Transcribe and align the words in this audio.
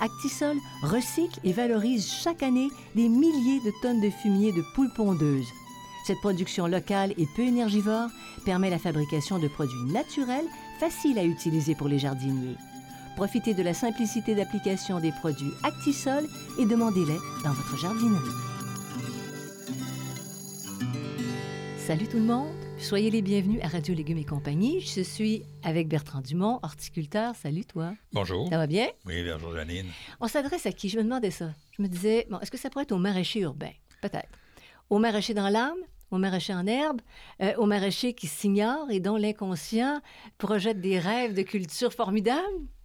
Actisol 0.00 0.56
recycle 0.82 1.40
et 1.44 1.52
valorise 1.52 2.06
chaque 2.06 2.42
année 2.42 2.70
des 2.94 3.08
milliers 3.08 3.60
de 3.60 3.72
tonnes 3.82 4.00
de 4.00 4.10
fumier 4.10 4.52
de 4.52 4.62
poules 4.74 4.92
pondeuses. 4.94 5.48
Cette 6.06 6.20
production 6.20 6.66
locale 6.66 7.12
et 7.18 7.26
peu 7.36 7.42
énergivore 7.42 8.08
permet 8.44 8.70
la 8.70 8.78
fabrication 8.78 9.38
de 9.38 9.48
produits 9.48 9.92
naturels 9.92 10.46
faciles 10.80 11.18
à 11.18 11.24
utiliser 11.24 11.74
pour 11.74 11.88
les 11.88 11.98
jardiniers. 11.98 12.56
Profitez 13.16 13.52
de 13.52 13.62
la 13.62 13.74
simplicité 13.74 14.34
d'application 14.34 15.00
des 15.00 15.10
produits 15.10 15.52
Actisol 15.64 16.24
et 16.58 16.64
demandez-les 16.64 17.18
dans 17.44 17.52
votre 17.52 17.76
jardinerie. 17.76 18.48
Salut 21.78 22.06
tout 22.06 22.18
le 22.18 22.24
monde, 22.24 22.57
soyez 22.78 23.10
les 23.10 23.22
bienvenus 23.22 23.60
à 23.62 23.68
Radio 23.68 23.94
Légumes 23.94 24.18
et 24.18 24.24
compagnie. 24.24 24.80
Je 24.80 25.02
suis 25.02 25.42
avec 25.62 25.88
Bertrand 25.88 26.20
Dumont, 26.20 26.60
horticulteur. 26.62 27.34
Salut 27.34 27.64
toi. 27.64 27.92
Bonjour. 28.12 28.48
Ça 28.48 28.56
va 28.56 28.66
bien? 28.66 28.88
Oui, 29.06 29.24
bonjour 29.24 29.54
Janine. 29.54 29.86
On 30.20 30.28
s'adresse 30.28 30.66
à 30.66 30.72
qui? 30.72 30.88
Je 30.88 30.98
me 30.98 31.04
demandais 31.04 31.30
ça. 31.30 31.50
Je 31.72 31.82
me 31.82 31.88
disais, 31.88 32.26
bon, 32.30 32.38
est-ce 32.40 32.50
que 32.50 32.58
ça 32.58 32.70
pourrait 32.70 32.84
être 32.84 32.92
au 32.92 32.98
maraîcher 32.98 33.40
urbain? 33.40 33.70
Peut-être. 34.00 34.28
Au 34.90 34.98
maraîcher 34.98 35.34
dans 35.34 35.48
l'âme, 35.48 35.76
au 36.10 36.18
maraîcher 36.18 36.54
en 36.54 36.66
herbe, 36.66 37.00
euh, 37.42 37.54
au 37.56 37.66
maraîcher 37.66 38.14
qui 38.14 38.26
s'ignore 38.26 38.90
et 38.90 39.00
dont 39.00 39.16
l'inconscient 39.16 40.00
projette 40.38 40.80
des 40.80 40.98
rêves 40.98 41.34
de 41.34 41.42
culture 41.42 41.92
formidables? 41.92 42.42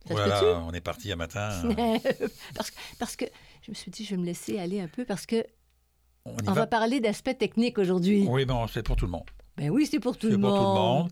Ça 0.07 0.16
Voilà, 0.16 0.59
on 0.67 0.72
est 0.72 0.81
parti 0.81 1.11
un 1.11 1.16
matin. 1.16 1.50
parce, 2.55 2.72
que, 2.72 2.75
parce 3.00 3.16
que 3.16 3.25
je 3.61 3.72
me 3.72 3.75
suis 3.75 3.89
dit, 3.89 4.03
je 4.03 4.11
vais 4.11 4.17
me 4.17 4.25
laisser 4.25 4.59
aller 4.59 4.81
un 4.81 4.88
peu 4.89 5.05
parce 5.05 5.25
que 5.25 5.45
on 6.25 6.35
va. 6.44 6.53
va 6.53 6.67
parler 6.67 7.00
d'aspects 7.00 7.38
techniques 7.38 7.78
aujourd'hui. 7.78 8.25
Oui, 8.28 8.45
bon, 8.45 8.67
c'est 8.67 8.83
pour 8.83 8.95
tout 8.95 9.05
le 9.05 9.11
monde. 9.11 9.30
Ben 9.57 9.69
oui, 9.69 9.87
c'est 9.89 9.99
pour 9.99 10.17
tout 10.17 10.27
C'est 10.27 10.33
le 10.35 10.39
pour 10.41 10.49
monde. 10.51 10.59
tout 10.59 10.63
le 10.63 10.73
monde. 10.73 11.11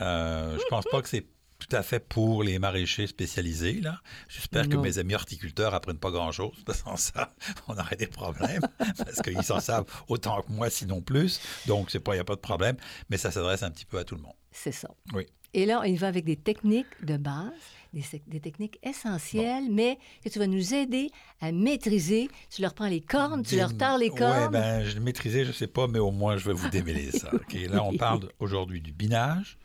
Euh, 0.00 0.58
je 0.58 0.64
pense 0.68 0.84
pas 0.90 1.02
que 1.02 1.08
c'est 1.08 1.26
tout 1.58 1.76
à 1.76 1.82
fait 1.82 2.00
pour 2.00 2.42
les 2.42 2.58
maraîchers 2.58 3.06
spécialisés. 3.06 3.80
là. 3.80 4.00
J'espère 4.28 4.68
que 4.68 4.76
mes 4.76 4.98
amis 4.98 5.14
horticulteurs 5.14 5.74
apprennent 5.74 5.98
pas 5.98 6.10
grand-chose. 6.10 6.52
Sans 6.74 6.96
ça, 6.96 7.32
on 7.68 7.76
aurait 7.78 7.96
des 7.96 8.06
problèmes. 8.08 8.62
parce 8.78 9.20
qu'ils 9.22 9.42
s'en 9.44 9.60
savent 9.60 9.84
autant 10.08 10.42
que 10.42 10.50
moi, 10.52 10.70
sinon 10.70 11.00
plus. 11.02 11.40
Donc, 11.66 11.92
il 11.94 12.00
n'y 12.12 12.18
a 12.18 12.24
pas 12.24 12.34
de 12.34 12.40
problème. 12.40 12.76
Mais 13.10 13.16
ça 13.16 13.30
s'adresse 13.30 13.62
un 13.62 13.70
petit 13.70 13.84
peu 13.86 13.98
à 13.98 14.04
tout 14.04 14.16
le 14.16 14.22
monde. 14.22 14.34
C'est 14.50 14.72
ça. 14.72 14.88
Oui. 15.14 15.26
Et 15.54 15.66
là, 15.66 15.86
y 15.86 15.96
va 15.96 16.08
avec 16.08 16.24
des 16.24 16.36
techniques 16.36 17.04
de 17.04 17.16
base, 17.18 17.52
des, 17.92 18.40
techniques 18.40 18.78
essentielles, 18.82 19.64
mais 19.70 19.98
que 20.24 20.28
tu 20.28 20.38
vas 20.38 20.46
nous 20.46 20.74
aider 20.74 21.10
à 21.40 21.52
maîtriser. 21.52 22.28
Tu 22.50 22.62
leur 22.62 22.74
prends 22.74 22.88
les 22.88 23.00
cornes, 23.00 23.42
tu 23.42 23.56
leur 23.56 23.76
tords 23.76 23.98
les 23.98 24.10
cornes. 24.10 24.52
ben, 24.52 24.84
je 24.84 24.94
le 24.94 25.00
maîtrisais, 25.00 25.44
je 25.44 25.52
sais 25.52 25.66
pas, 25.66 25.86
mais 25.86 25.98
au 25.98 26.10
moins, 26.10 26.36
je 26.36 26.46
vais 26.46 26.54
vous 26.54 26.68
démêler 26.70 27.10
ça. 27.10 27.30
OK? 27.34 27.54
Là, 27.68 27.84
on 27.84 27.96
parle 27.96 28.28
aujourd'hui 28.38 28.80
du 28.80 28.92
binage, 28.92 29.58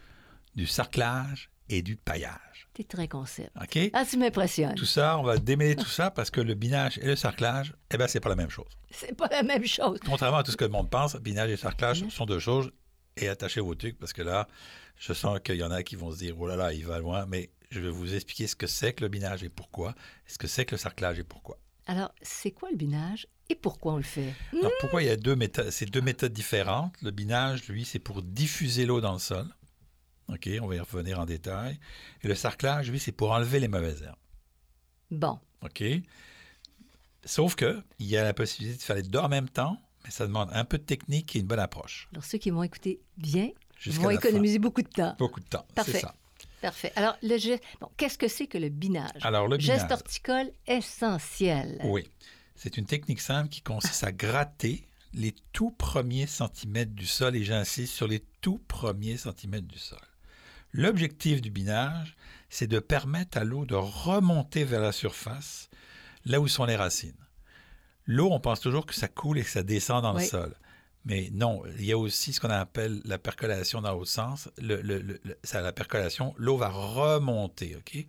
du 0.56 0.68
sarclage 0.68 1.50
et 1.70 1.82
du 1.82 1.96
paillage. 1.96 2.68
T'es 2.74 2.84
très 2.84 3.08
concept. 3.08 3.52
OK? 3.62 3.90
Ah, 3.94 4.06
tu 4.06 4.18
m'impressionnes. 4.18 4.76
Tout 4.76 4.86
ça, 4.86 5.18
on 5.18 5.24
va 5.24 5.38
démêler 5.38 5.76
tout 5.76 5.88
ça 5.88 6.12
parce 6.12 6.30
que 6.30 6.42
le 6.42 6.54
binage 6.54 7.00
et 7.00 7.06
le 7.06 7.16
sarclage, 7.16 7.74
eh 7.92 7.98
bien, 7.98 8.08
c'est 8.08 8.20
pas 8.20 8.30
la 8.30 8.36
même 8.36 8.50
chose. 8.50 8.78
C'est 8.92 9.16
pas 9.16 9.28
la 9.32 9.44
même 9.44 9.66
chose. 9.66 10.00
Contrairement 10.06 10.38
à 10.38 10.44
tout 10.44 10.52
ce 10.52 10.58
que 10.58 10.66
le 10.66 10.72
monde 10.72 10.90
pense, 10.90 11.16
binage 11.16 11.50
et 11.50 11.58
sarclage 11.58 12.08
sont 12.10 12.26
deux 12.26 12.40
choses. 12.40 12.72
Et 13.20 13.30
attachez 13.30 13.62
vos 13.62 13.74
trucs 13.74 13.98
parce 13.98 14.14
que 14.14 14.22
là, 14.22 14.48
je 14.96 15.14
sens 15.14 15.40
qu'il 15.44 15.56
y 15.56 15.64
en 15.64 15.72
a 15.72 15.82
qui 15.82 15.96
vont 15.96 16.12
se 16.12 16.18
dire, 16.18 16.36
oh 16.40 16.48
là 16.48 16.56
là, 16.56 16.72
il 16.72 16.86
va 16.86 17.00
loin, 17.00 17.26
mais 17.26 17.50
je 17.70 17.80
vais 17.80 17.90
vous 17.90 18.16
expliquer 18.16 18.48
ce 18.48 18.56
que 18.56 18.68
c'est 18.68 18.94
que 18.94 19.04
le 19.04 19.10
binage 19.10 19.44
et 19.44 19.50
pourquoi, 19.50 19.96
ce 20.26 20.38
que 20.38 20.48
c'est 20.48 20.66
que 20.66 20.72
le 20.72 20.78
sarclage 20.78 21.20
et 21.20 21.24
pourquoi. 21.24 21.60
Alors, 21.86 22.14
c'est 22.22 22.52
quoi 22.52 22.70
le 22.70 22.76
binage 22.76 23.28
et 23.50 23.56
pourquoi 23.56 23.94
on 23.94 23.98
le 23.98 24.04
fait? 24.04 24.34
Alors, 24.54 24.72
pourquoi 24.80 25.04
il 25.04 25.08
y 25.08 25.12
a 25.12 25.16
deux 25.16 25.36
méthodes 25.36 25.70
C'est 25.70 25.86
deux 25.86 26.02
méthodes 26.02 26.34
différentes. 26.34 27.02
Le 27.02 27.12
binage, 27.12 27.68
lui, 27.70 27.86
c'est 27.86 28.00
pour 28.00 28.22
diffuser 28.22 28.86
l'eau 28.86 29.00
dans 29.00 29.14
le 29.14 29.20
sol. 29.20 29.48
OK, 30.28 30.50
on 30.62 30.68
va 30.68 30.76
y 30.76 30.80
revenir 30.80 31.20
en 31.20 31.26
détail. 31.26 31.80
Et 32.24 32.28
le 32.28 32.36
sarclage, 32.36 32.92
lui, 32.92 33.00
c'est 33.00 33.14
pour 33.14 33.32
enlever 33.32 33.62
les 33.62 33.70
mauvaises 33.70 34.02
herbes. 34.04 34.18
Bon, 35.10 35.40
OK? 35.64 35.84
Sauf 37.24 37.56
que 37.56 37.82
il 38.00 38.08
y 38.08 38.18
a 38.18 38.24
la 38.24 38.34
possibilité 38.34 38.78
de 38.78 38.82
faire 38.82 38.96
les 38.96 39.04
deux 39.04 39.20
en 39.20 39.30
même 39.30 39.50
temps, 39.50 39.78
mais 40.04 40.12
ça 40.12 40.28
demande 40.28 40.50
un 40.52 40.66
peu 40.66 40.78
de 40.78 40.84
technique 40.84 41.36
et 41.36 41.40
une 41.40 41.48
bonne 41.48 41.60
approche. 41.60 42.10
alors 42.12 42.24
ceux 42.26 42.38
qui 42.38 42.50
vont 42.50 42.64
écouter 42.64 43.00
bien 43.18 43.50
Jusqu'à 43.78 44.02
vont 44.02 44.10
économiser 44.10 44.60
beaucoup 44.60 44.82
de 44.82 44.88
temps. 44.88 45.16
Beaucoup 45.20 45.40
de 45.40 45.46
temps. 45.46 45.66
Parfait. 45.76 45.94
C'est 45.94 46.00
ça. 46.00 46.16
Parfait. 46.62 46.92
Alors, 46.96 47.16
le 47.22 47.38
geste... 47.38 47.64
Bon, 47.80 47.90
qu'est-ce 47.98 48.18
que 48.18 48.28
c'est 48.28 48.48
que 48.48 48.58
le 48.58 48.70
binage? 48.70 49.12
Alors, 49.22 49.48
le 49.48 49.60
Geste 49.60 49.84
binage. 49.86 49.92
horticole 49.92 50.52
essentiel. 50.68 51.80
Oui. 51.84 52.10
C'est 52.56 52.78
une 52.78 52.86
technique 52.86 53.22
simple 53.22 53.50
qui 53.50 53.62
consiste 53.62 54.04
à 54.04 54.12
gratter 54.12 54.88
les 55.14 55.36
tout 55.54 55.72
premiers 55.72 56.26
centimètres 56.28 56.94
du 56.94 57.06
sol, 57.06 57.36
et 57.36 57.44
j'insiste 57.44 57.94
sur 57.94 58.08
les 58.08 58.24
tout 58.42 58.60
premiers 58.68 59.18
centimètres 59.18 59.68
du 59.68 59.78
sol. 59.78 60.00
L'objectif 60.74 61.42
du 61.42 61.50
binage, 61.52 62.16
c'est 62.50 62.68
de 62.68 62.80
permettre 62.80 63.38
à 63.38 63.44
l'eau 63.44 63.66
de 63.66 63.76
remonter 63.76 64.64
vers 64.64 64.82
la 64.82 64.92
surface, 64.92 65.70
là 66.26 66.40
où 66.42 66.48
sont 66.48 66.66
les 66.66 66.76
racines. 66.76 67.14
L'eau, 68.06 68.30
on 68.32 68.40
pense 68.40 68.60
toujours 68.60 68.86
que 68.86 68.96
ça 68.96 69.08
coule 69.08 69.38
et 69.38 69.44
que 69.44 69.50
ça 69.50 69.64
descend 69.64 70.04
dans 70.04 70.16
Oui. 70.16 70.24
le 70.24 70.28
sol. 70.30 70.56
Mais 71.08 71.30
non, 71.32 71.64
il 71.80 71.86
y 71.86 71.94
a 71.94 71.98
aussi 71.98 72.34
ce 72.34 72.42
qu'on 72.42 72.50
appelle 72.50 73.02
la 73.06 73.18
percolation 73.18 73.82
dans 73.82 73.94
l'autre 73.94 74.10
sens. 74.12 74.50
Le, 74.58 74.82
le- 74.82 75.00
le- 75.00 75.22
le- 75.24 75.38
ça, 75.44 75.62
la 75.62 75.72
percolation, 75.72 76.36
l'eau 76.38 76.58
va 76.58 76.68
remonter. 76.70 77.78
OK? 77.78 78.06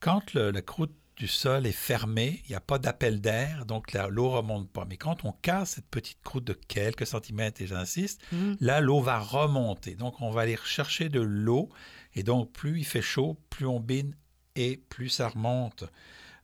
Quand 0.00 0.34
la 0.34 0.60
croûte 0.60 0.94
du 1.16 1.28
sol 1.28 1.66
est 1.66 1.72
fermée, 1.72 2.42
il 2.44 2.50
n'y 2.50 2.54
a 2.56 2.60
pas 2.60 2.78
d'appel 2.78 3.22
d'air, 3.22 3.64
donc 3.64 3.94
l'eau 3.94 4.30
ne 4.30 4.36
remonte 4.36 4.70
pas. 4.70 4.84
Mais 4.84 4.98
quand 4.98 5.24
on 5.24 5.32
casse 5.32 5.70
cette 5.76 5.88
petite 5.88 6.20
croûte 6.22 6.44
de 6.44 6.52
quelques 6.52 7.06
centimètres, 7.06 7.62
et 7.62 7.66
j'insiste, 7.66 8.20
Mhm. 8.32 8.58
là, 8.60 8.80
l'eau 8.82 9.00
va 9.00 9.18
remonter. 9.18 9.94
Donc, 9.94 10.20
on 10.20 10.30
va 10.30 10.42
aller 10.42 10.56
rechercher 10.56 11.08
de 11.08 11.20
l'eau. 11.20 11.70
Et 12.14 12.22
donc, 12.22 12.52
plus 12.52 12.80
il 12.80 12.84
fait 12.84 13.00
chaud, 13.00 13.40
plus 13.48 13.64
on 13.66 13.80
bine 13.80 14.14
et 14.56 14.76
plus 14.90 15.08
ça 15.08 15.28
remonte. 15.30 15.84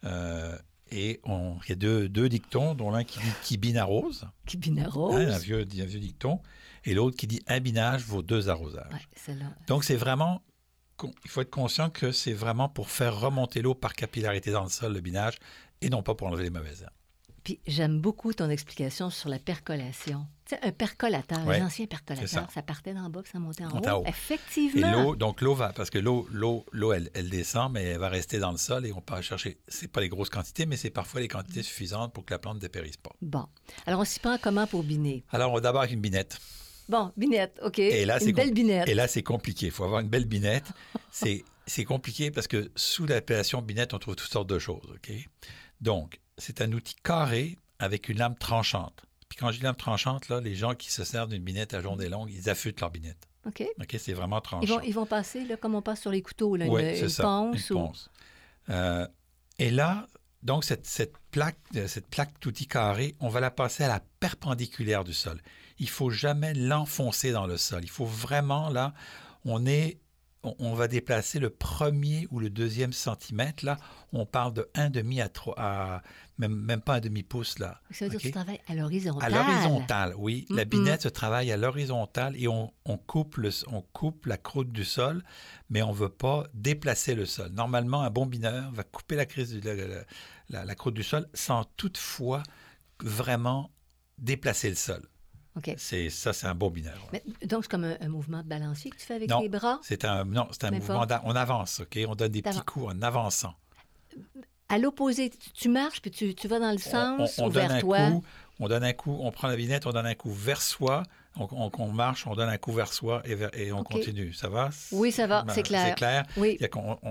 Euh, 0.04 0.56
et 0.92 1.20
on- 1.24 1.56
il 1.64 1.68
y 1.70 1.72
a 1.72 1.76
deux, 1.76 2.08
deux 2.08 2.28
dictons, 2.28 2.74
dont 2.74 2.90
l'un 2.90 3.02
qui 3.04 3.18
dit 3.18 3.32
qui 3.42 3.56
bine 3.56 3.76
arrose, 3.78 4.26
Qui 4.46 4.56
binarose. 4.58 5.14
hein, 5.14 5.32
un, 5.34 5.38
vieux, 5.38 5.60
un 5.62 5.84
vieux 5.84 6.00
dicton, 6.00 6.40
et 6.84 6.94
l'autre 6.94 7.16
qui 7.16 7.26
dit 7.26 7.42
un 7.46 7.60
binage 7.60 8.02
vaut 8.04 8.22
deux 8.22 8.48
arrosages. 8.48 8.92
Ouais. 9.28 9.34
Donc, 9.66 9.84
c'est 9.84 9.96
vraiment. 9.96 10.42
Il 11.24 11.30
faut 11.30 11.40
être 11.40 11.50
conscient 11.50 11.90
que 11.90 12.12
c'est 12.12 12.32
vraiment 12.34 12.68
pour 12.68 12.88
faire 12.90 13.18
remonter 13.18 13.60
l'eau 13.62 13.74
par 13.74 13.94
capillarité 13.94 14.52
dans 14.52 14.62
le 14.62 14.70
sol, 14.70 14.92
le 14.92 15.00
binage, 15.00 15.38
et 15.80 15.88
non 15.90 16.02
pas 16.02 16.14
pour 16.14 16.28
enlever 16.28 16.44
les 16.44 16.50
mauvaises 16.50 16.82
herbes. 16.82 16.92
Puis 17.42 17.58
j'aime 17.66 18.00
beaucoup 18.00 18.32
ton 18.32 18.48
explication 18.50 19.10
sur 19.10 19.28
la 19.28 19.40
percolation. 19.40 20.28
Un 20.62 20.72
percolateur, 20.72 21.46
Ouais, 21.46 21.58
les 21.58 21.64
anciens 21.64 21.86
percolateurs, 21.86 22.28
ça. 22.28 22.48
ça. 22.52 22.62
partait 22.62 22.92
d'en 22.94 23.08
bas 23.10 23.22
puis 23.22 23.32
ça 23.32 23.38
montait 23.38 23.64
en 23.64 23.70
haut. 23.70 23.88
en 23.88 24.00
haut. 24.00 24.04
Et 24.06 24.08
Effectivement. 24.10 24.90
l'eau, 24.92 25.16
donc 25.16 25.40
l'eau 25.40 25.54
va, 25.54 25.72
parce 25.72 25.90
que 25.90 25.98
l'eau, 25.98 26.26
l'eau, 26.30 26.64
l'eau, 26.72 26.92
elle, 26.92 27.10
elle 27.14 27.30
descend, 27.30 27.72
mais 27.72 27.82
elle 27.84 27.98
va 27.98 28.08
rester 28.08 28.38
dans 28.38 28.50
le 28.52 28.58
sol 28.58 28.86
et 28.86 28.92
on 28.92 29.00
peut 29.00 29.14
aller 29.14 29.22
chercher. 29.22 29.58
C'est 29.68 29.88
pas 29.88 30.00
les 30.00 30.08
grosses 30.08 30.30
quantités, 30.30 30.66
mais 30.66 30.76
c'est 30.76 30.90
parfois 30.90 31.20
les 31.20 31.28
quantités 31.28 31.62
suffisantes 31.62 32.12
pour 32.12 32.24
que 32.24 32.34
la 32.34 32.38
plante 32.38 32.56
ne 32.56 32.60
dépérisse 32.60 32.96
pas. 32.96 33.12
Bon. 33.22 33.46
Alors, 33.86 34.00
on 34.00 34.04
s'y 34.04 34.20
prend 34.20 34.36
comment 34.38 34.66
pour 34.66 34.82
biner? 34.82 35.24
Alors, 35.30 35.50
on 35.50 35.54
va 35.54 35.60
d'abord 35.60 35.82
avec 35.82 35.92
une 35.94 36.00
binette. 36.00 36.38
Bon, 36.88 37.12
binette, 37.16 37.58
OK. 37.64 37.78
Et 37.78 38.04
là, 38.04 38.18
c'est 38.18 38.30
Une 38.30 38.36
belle 38.36 38.52
binette. 38.52 38.88
Et 38.88 38.94
là, 38.94 39.06
c'est 39.08 39.22
compliqué. 39.22 39.66
Il 39.66 39.72
faut 39.72 39.84
avoir 39.84 40.00
une 40.00 40.08
belle 40.08 40.26
binette. 40.26 40.66
C'est, 41.10 41.44
c'est 41.66 41.84
compliqué 41.84 42.30
parce 42.30 42.48
que 42.48 42.70
sous 42.76 43.06
l'appellation 43.06 43.62
binette, 43.62 43.94
on 43.94 43.98
trouve 43.98 44.16
toutes 44.16 44.32
sortes 44.32 44.48
de 44.48 44.58
choses. 44.58 44.82
OK? 44.90 45.12
Donc, 45.80 46.20
c'est 46.38 46.60
un 46.60 46.72
outil 46.72 46.94
carré 47.02 47.56
avec 47.78 48.08
une 48.08 48.18
lame 48.18 48.34
tranchante. 48.36 49.02
Puis 49.32 49.38
quand 49.40 49.50
je 49.50 49.56
dis 49.56 49.62
lame 49.64 49.74
tranchante, 49.76 50.28
là, 50.28 50.42
les 50.42 50.54
gens 50.54 50.74
qui 50.74 50.92
se 50.92 51.04
servent 51.04 51.30
d'une 51.30 51.42
binette 51.42 51.72
à 51.72 51.80
journée 51.80 52.10
longue, 52.10 52.30
ils 52.30 52.50
affûtent 52.50 52.78
leur 52.82 52.90
binette. 52.90 53.16
OK. 53.46 53.64
OK? 53.80 53.96
C'est 53.98 54.12
vraiment 54.12 54.42
tranchant. 54.42 54.62
Ils 54.62 54.68
vont, 54.68 54.80
ils 54.82 54.92
vont 54.92 55.06
passer, 55.06 55.46
là, 55.46 55.56
comme 55.56 55.74
on 55.74 55.80
passe 55.80 56.02
sur 56.02 56.10
les 56.10 56.20
couteaux, 56.20 56.54
là, 56.54 56.66
Oui, 56.66 56.82
une, 56.82 57.04
une 57.04 57.08
ça. 57.08 57.22
ponce 57.22 57.70
une 57.70 57.76
ou- 57.76 57.78
ponce. 57.86 58.10
Euh, 58.68 59.06
et 59.58 59.70
là, 59.70 60.06
donc, 60.42 60.64
cette, 60.64 60.84
cette 60.84 61.14
plaque, 61.30 61.56
euh, 61.76 61.88
cette 61.88 62.08
plaque 62.08 62.38
touti 62.40 62.66
carrée, 62.66 63.16
on 63.20 63.30
va 63.30 63.40
la 63.40 63.50
passer 63.50 63.84
à 63.84 63.88
la 63.88 64.00
perpendiculaire 64.20 65.02
du 65.02 65.14
sol. 65.14 65.40
Il 65.78 65.88
faut 65.88 66.10
jamais 66.10 66.52
l'enfoncer 66.52 67.32
dans 67.32 67.46
le 67.46 67.56
sol. 67.56 67.80
Il 67.84 67.90
faut 67.90 68.04
vraiment, 68.04 68.68
là, 68.68 68.92
on 69.46 69.64
est 69.64 69.98
on, 70.42 70.54
on 70.58 70.74
va 70.74 70.88
déplacer 70.88 71.38
le 71.38 71.50
premier 71.50 72.26
ou 72.30 72.40
le 72.40 72.50
deuxième 72.50 72.92
centimètre. 72.92 73.64
Là, 73.64 73.78
on 74.12 74.26
parle 74.26 74.52
de 74.54 74.68
un 74.74 74.90
demi 74.90 75.20
à 75.20 75.28
trois, 75.28 75.54
à 75.58 76.02
même, 76.38 76.54
même 76.54 76.80
pas 76.80 76.94
un 76.96 77.00
demi 77.00 77.22
pouce 77.22 77.58
là. 77.58 77.80
Ça 77.90 78.06
veut 78.06 78.10
dire 78.10 78.20
que 78.20 78.26
tu 78.26 78.32
travailles 78.32 78.60
à 78.66 78.74
l'horizontale. 78.74 79.32
À 79.34 79.36
l'horizontale, 79.44 80.14
oui. 80.16 80.46
La 80.50 80.64
Mm-mm. 80.64 80.68
binette 80.68 81.02
se 81.02 81.08
travaille 81.08 81.52
à 81.52 81.56
l'horizontale 81.56 82.36
et 82.36 82.48
on, 82.48 82.72
on 82.84 82.96
coupe 82.96 83.36
le- 83.36 83.50
on 83.68 83.82
coupe 83.82 84.26
la 84.26 84.36
croûte 84.36 84.72
du 84.72 84.84
sol, 84.84 85.22
mais 85.70 85.82
on 85.82 85.90
ne 85.92 85.96
veut 85.96 86.08
pas 86.08 86.44
déplacer 86.54 87.14
le 87.14 87.26
sol. 87.26 87.50
Normalement, 87.52 88.02
un 88.02 88.10
bon 88.10 88.26
bineur 88.26 88.70
va 88.72 88.82
couper 88.82 89.16
la, 89.16 89.26
crise 89.26 89.50
du- 89.52 89.60
la, 89.60 89.74
la- 89.74 90.04
la- 90.48 90.64
la 90.64 90.74
croûte 90.74 90.94
du 90.94 91.02
sol 91.04 91.28
sans 91.34 91.64
toutefois 91.76 92.42
vraiment 93.00 93.70
déplacer 94.18 94.68
le 94.70 94.76
sol. 94.76 95.02
OK. 95.56 95.74
C'est 95.76 96.08
ça, 96.08 96.32
c'est 96.32 96.46
un 96.46 96.54
bon 96.54 96.70
ouais. 96.70 96.82
Mais, 97.12 97.22
donc, 97.46 97.64
c'est 97.64 97.70
comme 97.70 97.84
un, 97.84 97.96
un 98.00 98.08
mouvement 98.08 98.42
de 98.42 98.48
balancier 98.48 98.90
que 98.90 98.96
tu 98.96 99.04
fais 99.04 99.14
avec 99.14 99.28
Non. 99.28 99.40
les 99.42 99.48
bras? 99.48 99.80
C'est 99.82 100.04
un 100.04 100.24
non, 100.24 100.48
c'est 100.50 100.64
un 100.64 100.70
mouvement. 100.70 101.06
On 101.24 101.36
avance, 101.36 101.80
ok? 101.80 101.98
On 102.08 102.14
donne 102.14 102.32
des 102.32 102.42
petits 102.42 102.60
coups 102.62 102.86
en 102.92 103.02
avançant. 103.02 103.54
À 104.68 104.78
l'opposé, 104.78 105.30
tu, 105.54 105.68
marches 105.68 106.00
puis 106.00 106.10
tu, 106.10 106.34
tu 106.34 106.48
vas 106.48 106.58
dans 106.58 106.72
le 106.72 106.78
sens 106.78 107.38
on, 107.38 107.44
on 107.44 107.48
ou 107.48 107.52
donne 107.52 107.68
vers 107.68 107.76
un 107.76 107.80
toi? 107.80 108.10
coup, 108.10 108.24
on 108.58 108.68
donne 108.68 108.84
un 108.84 108.92
coup, 108.94 109.18
on 109.20 109.30
prend 109.30 109.48
la 109.48 109.56
binette, 109.56 109.86
on 109.86 109.92
donne 109.92 110.06
un 110.06 110.14
coup 110.14 110.32
vers 110.32 110.62
soi, 110.62 111.02
on, 111.36 111.46
on- 111.50 111.70
on 111.78 111.92
marche, 111.92 112.26
on 112.26 112.34
donne 112.34 112.48
un 112.48 112.56
coup 112.56 112.72
vers 112.72 112.90
soi 112.90 113.20
et, 113.26 113.34
vers- 113.34 113.54
et 113.54 113.70
on 113.72 113.84
continue. 113.84 114.32
Ça 114.32 114.48
va? 114.48 114.70
Oui, 114.92 115.12
ça 115.12 115.26
va, 115.26 115.42
Ben, 115.42 115.52
c'est 115.52 115.62
clair. 115.62 115.88
C'est 115.88 115.94
clair. 115.94 116.24
Oui. 116.38 116.58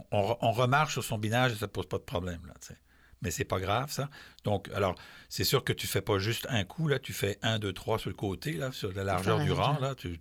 On, 0.01 0.51
remarche 0.53 0.93
sur 0.93 1.03
son 1.03 1.19
binage 1.19 1.51
et 1.51 1.55
ça 1.55 1.67
pose 1.67 1.85
pas 1.87 1.97
de 1.99 2.03
problème. 2.03 2.39
Là, 2.47 2.53
tu 2.59 2.69
sais. 2.69 2.77
Mais 3.21 3.29
c'est 3.29 3.45
pas 3.45 3.59
grave, 3.59 3.91
ça. 3.91 4.09
Donc, 4.43 4.69
alors, 4.73 4.95
c'est 5.29 5.43
sûr 5.43 5.63
que 5.63 5.73
tu 5.73 5.85
fais 5.85 6.01
pas 6.01 6.17
juste 6.17 6.47
un 6.49 6.63
coup, 6.63 6.87
là, 6.87 6.97
tu 6.97 7.13
fais 7.13 7.37
un, 7.43 7.59
deux, 7.59 7.71
trois 7.71 7.99
sur 7.99 8.09
le 8.09 8.15
côté, 8.15 8.53
là, 8.53 8.71
sur 8.71 8.91
la 8.93 9.03
largeur 9.03 9.37
la 9.37 9.43
du 9.45 9.51
rang, 9.51 9.79
là. 9.79 9.93
Tu, 9.93 10.19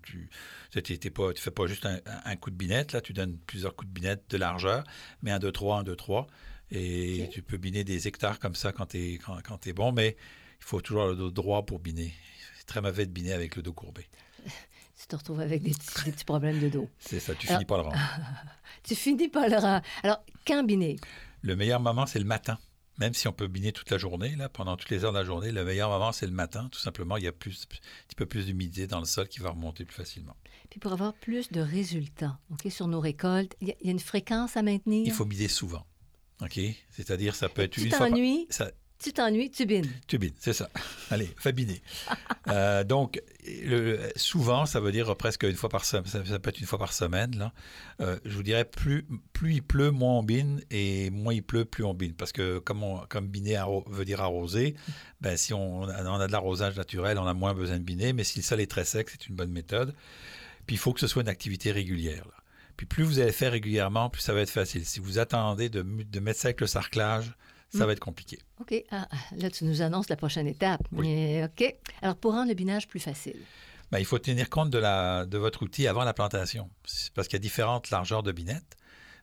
tu, 0.70 0.98
t'es 0.98 1.10
pas, 1.10 1.32
tu 1.32 1.40
fais 1.40 1.50
pas 1.50 1.66
juste 1.66 1.86
un, 1.86 2.36
coup 2.36 2.50
de 2.50 2.56
binette, 2.56 2.92
là, 2.92 3.00
tu 3.00 3.14
donnes 3.14 3.38
plusieurs 3.38 3.74
coups 3.74 3.88
de 3.88 3.94
binette 3.94 4.24
de 4.30 4.36
largeur, 4.36 4.84
mais 5.22 5.30
un, 5.30 5.38
deux, 5.38 5.52
trois, 5.52 5.78
un, 5.78 5.82
deux, 5.82 5.96
trois. 5.96 6.26
Et 6.70 7.28
tu 7.32 7.42
peux 7.42 7.56
biner 7.56 7.84
des 7.84 8.06
hectares 8.06 8.38
comme 8.38 8.54
ça 8.54 8.72
quand 8.72 8.86
tu 8.86 9.14
es, 9.14 9.18
quand, 9.18 9.68
bon, 9.74 9.92
mais 9.92 10.16
il 10.60 10.64
faut 10.64 10.80
toujours 10.80 11.06
le 11.06 11.16
dos 11.16 11.30
droit 11.30 11.64
pour 11.64 11.80
biner. 11.80 12.12
C'est 12.58 12.66
très 12.66 12.80
mauvais 12.82 13.06
de 13.06 13.10
biner 13.10 13.32
avec 13.32 13.56
le 13.56 13.62
dos 13.62 13.72
courbé. 13.72 14.06
Tu 15.00 15.06
te 15.06 15.16
retrouves 15.16 15.40
avec 15.40 15.62
des 15.62 15.70
petits, 15.70 16.04
des 16.04 16.12
petits 16.12 16.26
problèmes 16.26 16.60
de 16.60 16.68
dos. 16.68 16.90
C'est 16.98 17.20
ça, 17.20 17.34
tu 17.34 17.46
Alors- 17.46 17.58
finis 17.58 17.64
pas 17.64 17.76
le 17.78 17.82
rang. 17.84 17.92
Tu 18.82 18.94
finis 18.94 19.28
par 19.28 19.48
le 19.48 19.56
rang. 19.56 19.80
Alors, 20.02 20.22
quand 20.46 20.62
biner? 20.62 20.96
Le 21.40 21.56
meilleur 21.56 21.80
moment, 21.80 22.04
c'est 22.04 22.18
le 22.18 22.26
matin. 22.26 22.58
Même 23.00 23.14
si 23.14 23.26
on 23.28 23.32
peut 23.32 23.46
biner 23.48 23.72
toute 23.72 23.90
la 23.90 23.96
journée, 23.98 24.36
là, 24.36 24.48
pendant 24.48 24.76
toutes 24.76 24.90
les 24.90 25.04
heures 25.04 25.12
de 25.12 25.18
la 25.18 25.24
journée, 25.24 25.50
le 25.52 25.64
meilleur 25.64 25.88
moment, 25.90 26.12
c'est 26.12 26.26
le 26.26 26.32
matin. 26.32 26.68
Tout 26.70 26.78
simplement, 26.78 27.16
il 27.16 27.24
y 27.24 27.26
a 27.26 27.32
plus, 27.32 27.62
un 27.64 27.76
petit 28.06 28.14
peu 28.16 28.26
plus 28.26 28.46
d'humidité 28.46 28.86
dans 28.86 29.00
le 29.00 29.06
sol 29.06 29.26
qui 29.26 29.40
va 29.40 29.50
remonter 29.50 29.84
plus 29.86 29.94
facilement. 29.96 30.36
Puis 30.68 30.78
pour 30.78 30.92
avoir 30.92 31.14
plus 31.14 31.50
de 31.50 31.60
résultats 31.62 32.38
ok, 32.50 32.70
sur 32.70 32.86
nos 32.86 33.00
récoltes, 33.00 33.56
il 33.62 33.68
y, 33.68 33.70
a- 33.72 33.74
il 33.80 33.86
y 33.86 33.88
a 33.88 33.92
une 33.92 33.98
fréquence 34.00 34.56
à 34.56 34.62
maintenir? 34.62 35.02
Il 35.06 35.12
faut 35.12 35.24
biner 35.24 35.48
souvent. 35.48 35.84
OK? 36.42 36.60
C'est-à-dire, 36.90 37.34
ça 37.34 37.48
peut 37.48 37.62
être 37.62 37.76
une 37.78 37.84
fois 37.90 38.06
par... 38.08 38.08
Ça, 38.50 38.70
tu 39.02 39.12
t'ennuies, 39.12 39.50
tu 39.50 39.66
bines. 39.66 39.90
tu 40.06 40.18
bines, 40.18 40.34
c'est 40.38 40.52
ça. 40.52 40.68
Allez, 41.10 41.28
fais 41.38 41.52
biner. 41.52 41.80
Euh, 42.48 42.84
donc, 42.84 43.20
souvent, 44.16 44.66
ça 44.66 44.80
veut 44.80 44.92
dire 44.92 45.16
presque 45.16 45.42
une 45.44 45.54
fois 45.56 45.68
par 45.68 45.84
semaine. 45.84 46.06
Ça, 46.06 46.38
peut 46.38 46.50
être 46.50 46.60
une 46.60 46.66
fois 46.66 46.78
par 46.78 46.92
semaine. 46.92 47.36
Là. 47.38 47.52
Euh, 48.00 48.18
je 48.24 48.36
vous 48.36 48.42
dirais, 48.42 48.64
plus, 48.64 49.06
plus 49.32 49.54
il 49.54 49.62
pleut, 49.62 49.90
moins 49.90 50.18
on 50.18 50.22
bine, 50.22 50.62
et 50.70 51.10
moins 51.10 51.34
il 51.34 51.42
pleut, 51.42 51.64
plus 51.64 51.84
on 51.84 51.94
bine. 51.94 52.14
Parce 52.14 52.32
que 52.32 52.58
comme, 52.58 52.82
on- 52.82 53.04
comme 53.08 53.26
biner 53.28 53.62
veut 53.88 54.04
dire 54.04 54.20
arroser, 54.20 54.74
ben, 55.20 55.36
si 55.36 55.52
on, 55.54 55.84
a- 55.84 56.04
on 56.04 56.20
a 56.20 56.26
de 56.26 56.32
l'arrosage 56.32 56.76
naturel, 56.76 57.18
on 57.18 57.26
a 57.26 57.34
moins 57.34 57.54
besoin 57.54 57.78
de 57.78 57.84
biner. 57.84 58.12
Mais 58.12 58.24
si 58.24 58.38
le 58.38 58.44
sol 58.44 58.60
est 58.60 58.70
très 58.70 58.84
sec, 58.84 59.08
c'est 59.10 59.28
une 59.28 59.34
bonne 59.34 59.52
méthode. 59.52 59.94
Puis 60.66 60.76
il 60.76 60.78
faut 60.78 60.92
que 60.92 61.00
ce 61.00 61.06
soit 61.06 61.22
une 61.22 61.28
activité 61.28 61.72
régulière. 61.72 62.24
Puis 62.76 62.86
plus 62.86 63.04
vous 63.04 63.18
allez 63.18 63.32
faire 63.32 63.52
régulièrement, 63.52 64.08
plus 64.08 64.22
ça 64.22 64.32
va 64.32 64.40
être 64.40 64.50
facile. 64.50 64.86
Si 64.86 65.00
vous 65.00 65.18
attendez 65.18 65.68
de, 65.68 65.82
de 65.82 66.20
mettre 66.20 66.40
ça 66.40 66.48
avec 66.48 66.60
le 66.60 66.66
sarclage, 66.66 67.32
ça 67.70 67.84
Mm. 67.84 67.86
va 67.86 67.92
être 67.92 68.00
compliqué. 68.00 68.38
OK. 68.60 68.74
Ah, 68.90 69.08
là, 69.36 69.50
tu 69.50 69.64
nous 69.64 69.80
annonces 69.82 70.08
la 70.08 70.16
prochaine 70.16 70.46
étape. 70.46 70.82
Oui. 70.92 71.06
Mais, 71.08 71.44
OK. 71.44 71.74
Alors, 72.02 72.16
pour 72.16 72.32
rendre 72.32 72.48
le 72.48 72.54
binage 72.54 72.88
plus 72.88 73.00
facile. 73.00 73.36
Ben, 73.92 73.98
il 73.98 74.04
faut 74.04 74.18
tenir 74.18 74.48
compte 74.50 74.70
de, 74.70 74.78
la, 74.78 75.26
de 75.26 75.38
votre 75.38 75.62
outil 75.62 75.86
avant 75.88 76.04
la 76.04 76.12
plantation. 76.14 76.68
Parce 77.14 77.28
qu'il 77.28 77.34
y 77.36 77.40
a 77.40 77.42
différentes 77.42 77.90
largeurs 77.90 78.22
de 78.22 78.32
binettes. 78.32 78.76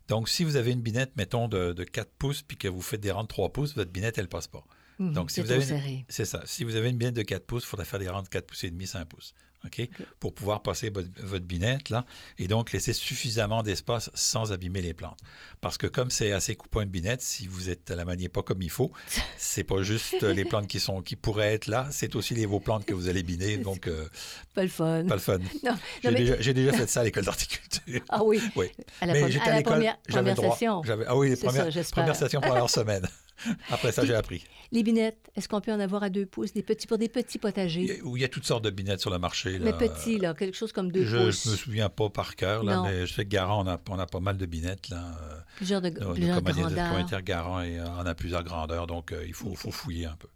Donc, 0.08 0.30
si 0.30 0.44
vous 0.44 0.56
avez 0.56 0.72
une 0.72 0.82
binette, 0.82 1.12
mettons, 1.18 1.48
de, 1.48 1.74
de 1.74 1.84
4 1.84 2.10
pouces, 2.18 2.42
puis 2.42 2.58
que 2.58 2.68
vous 2.68 2.82
faites 2.82 3.02
des 3.02 3.12
rangs 3.12 3.24
de 3.24 3.28
3 3.28 3.50
pouces, 3.52 3.76
votre 3.76 3.92
binette, 3.92 4.18
elle 4.18 4.26
ne 4.26 4.30
passe 4.30 4.48
pas. 4.48 4.64
Mhm, 5.00 5.14
Donc, 5.14 5.30
si 5.32 5.36
c'est 5.36 5.42
vous 5.44 5.52
avez-. 5.52 6.06
C'est 6.10 6.26
ça. 6.26 6.42
Si 6.46 6.64
vous 6.64 6.76
avez 6.76 6.90
une 6.90 6.98
binette 6.98 7.16
de 7.16 7.22
4 7.24 7.46
pouces, 7.46 7.64
il 7.64 7.68
faudrait 7.68 7.86
faire 7.86 8.00
des 8.00 8.10
rangs 8.10 8.24
de 8.24 8.30
4 8.30 8.46
pouces 8.48 8.64
et 8.64 8.72
demi, 8.72 8.88
5 8.88 9.06
pouces. 9.06 9.34
OK? 9.66 9.90
Pour 10.20 10.34
pouvoir 10.34 10.62
passer 10.62 10.90
votre, 10.92 11.40
binette, 11.46 11.90
là, 11.90 12.06
et 12.38 12.48
donc 12.48 12.72
laisser 12.72 12.94
suffisamment 12.94 13.64
d'espace 13.64 14.10
sans 14.14 14.52
abîmer 14.54 14.82
les 14.82 14.94
plantes. 14.94 15.20
Parce 15.62 15.78
que 15.78 15.88
comme 15.88 16.12
c'est 16.12 16.32
assez 16.32 16.56
coupant 16.56 16.82
une 16.82 16.90
binette, 16.90 17.22
si 17.22 17.48
vous 17.48 17.70
êtes 17.70 17.90
à 17.92 17.96
la 17.96 18.06
manier 18.06 18.30
pas 18.30 18.44
comme 18.44 18.62
il 18.62 18.70
faut, 18.70 18.92
c'est 19.38 19.64
pas 19.64 19.82
juste 19.82 20.22
les 20.22 20.46
plantes 20.46 20.68
qui 20.68 20.80
sont 20.80 21.02
qui 21.02 21.16
pourraient 21.16 21.54
être 21.54 21.68
là, 21.68 21.88
c'est 21.92 22.16
aussi 22.16 22.34
les 22.36 22.46
vos 22.46 22.60
plantes 22.60 22.86
que 22.86 22.94
vous 22.94 23.10
allez 23.10 23.24
biner. 23.24 23.58
Donc, 23.68 23.88
euh, 23.88 24.08
Pas 24.54 24.64
le 24.64 24.70
fun. 24.70 25.06
pas 25.08 25.16
le 25.16 25.22
fun. 25.22 25.40
Non, 25.64 25.76
J'ai 26.04 26.12
mais- 26.12 26.20
déjà, 26.20 26.40
j'ai 26.40 26.54
déjà 26.54 26.72
fait 26.74 26.88
ça 26.88 27.02
à 27.02 27.04
l'école 27.04 27.26
d'horticulture. 27.26 28.02
Ah 28.10 28.24
oui. 28.24 28.40
Oui. 28.56 28.68
À 29.02 29.06
la, 29.08 29.14
Mais 29.14 29.32
j'étais 29.32 29.46
à 29.48 29.50
la 29.52 29.58
l'école, 29.58 29.74
première, 29.74 29.98
j'avais 30.08 30.34
première 30.34 30.54
session. 30.54 30.84
J'avais- 30.84 31.06
Ah 31.08 31.16
oui, 31.18 31.30
les 31.30 31.36
C'est 31.36 31.42
ça, 31.42 31.48
premières, 31.48 31.72
j'espère. 31.72 32.04
premières 32.04 32.16
sessions 32.16 32.42
pour 32.42 32.54
leur 32.56 32.70
semaine. 32.70 33.08
Après 33.70 33.92
ça, 33.92 34.06
j'ai 34.06 34.16
appris. 34.16 34.44
Les 34.72 34.84
binettes, 34.84 35.30
est-ce 35.36 35.48
qu'on 35.48 35.62
peut 35.62 35.72
en 35.72 35.80
avoir 35.80 36.04
à 36.04 36.10
deux 36.10 36.26
pouces, 36.26 36.54
des 36.54 36.64
petits 36.64 36.88
pour 36.88 36.98
des 36.98 37.08
petits 37.10 37.36
Il 37.38 37.38
y, 37.38 37.40
potagers? 37.42 37.92
a, 37.92 38.10
il 38.16 38.22
y 38.22 38.24
a 38.24 38.28
toutes 38.28 38.46
sortes 38.46 38.64
de 38.64 38.70
binettes 38.70 39.00
sur 39.00 39.10
le 39.10 39.20
marché. 39.20 39.60
Là. 39.60 39.66
Mais 39.66 39.74
petits, 39.88 40.18
là, 40.18 40.34
quelque 40.34 40.56
chose 40.58 40.72
comme 40.74 40.92
deux 40.92 41.06
Je 41.06 41.18
pouces. 41.18 41.46
ne 41.46 41.52
me 41.52 41.56
souviens 41.58 41.90
pas 41.90 42.10
par 42.10 42.36
cœur, 42.36 42.64
là, 42.64 42.76
Non. 42.78 42.84
mais 42.84 43.06
je 43.06 43.14
sais 43.14 43.24
que 43.26 43.30
Garant, 43.30 43.64
on 43.66 43.68
a, 43.70 43.80
on 43.90 44.00
a 44.00 44.06
pas 44.06 44.20
mal 44.20 44.38
de 44.38 44.46
binettes. 44.46 44.90
Là. 44.90 44.98
Euh, 45.22 45.38
Plusieurs 45.56 45.82
de, 45.82 45.90
Nos, 45.90 46.08
nos 46.10 46.14
plusieurs 46.14 46.42
commanditaires 46.44 47.22
Garant 47.24 47.62
et, 47.62 47.80
euh, 47.80 47.88
en 47.88 48.06
a 48.06 48.14
plusieurs 48.16 48.44
grandeurs, 48.44 48.88
donc 48.88 49.12
euh, 49.12 49.24
il 49.26 49.34
faut, 49.34 49.54
faut 49.56 49.72
fouiller 49.72 50.06
un 50.06 50.16
peu. 50.18 50.28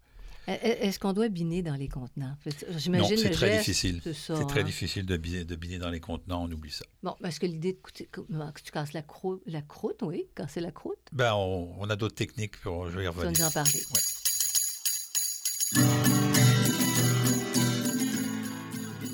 Euh, 0.63 0.75
Est-ce 0.81 0.99
qu'on 0.99 1.13
doit 1.13 1.29
biner 1.29 1.61
dans 1.61 1.75
les 1.75 1.87
contenants? 1.87 2.35
Non, 2.45 2.51
J'imagine 2.77 3.17
c'est 3.17 3.29
très 3.31 3.47
geste, 3.51 3.59
difficile. 3.65 4.01
C'est 4.03 4.13
ça. 4.13 4.35
C'est 4.35 4.45
très 4.47 4.61
hein. 4.61 4.63
difficile 4.63 5.05
de 5.05 5.17
biner, 5.17 5.45
de 5.45 5.55
biner 5.55 5.77
dans 5.77 5.89
les 5.89 5.99
contenants, 5.99 6.43
on 6.43 6.51
oublie 6.51 6.71
ça. 6.71 6.85
Bon, 7.03 7.15
parce 7.21 7.39
que 7.39 7.45
l'idée 7.45 7.73
de 7.73 8.03
que 8.05 8.21
tu 8.63 8.71
casses 8.71 8.93
la, 8.93 9.01
croûte, 9.01 9.41
la 9.45 9.61
croûte, 9.61 10.01
oui, 10.03 10.25
casser 10.35 10.59
la 10.61 10.71
croûte, 10.71 10.99
Ben, 11.11 11.33
on, 11.33 11.73
on 11.79 11.89
a 11.89 11.95
d'autres 11.95 12.15
techniques, 12.15 12.59
pour, 12.61 12.89
je 12.89 12.97
vais 12.97 13.05
y 13.05 13.07
tu 13.09 13.13
vas 13.13 13.21
revenir. 13.21 13.39
nous 13.41 13.45
en 13.47 13.51
parler. 13.51 13.79
Ouais. 13.93 14.01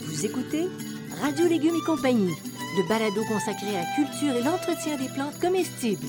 Vous 0.05 0.25
écoutez 0.25 0.67
Radio 1.21 1.47
Légumes 1.47 1.75
et 1.75 1.85
compagnie, 1.85 2.33
le 2.77 2.87
balado 2.87 3.23
consacré 3.25 3.75
à 3.75 3.83
la 3.83 3.85
culture 3.95 4.35
et 4.35 4.43
l'entretien 4.43 4.97
des 4.97 5.09
plantes 5.09 5.39
comestibles. 5.39 6.05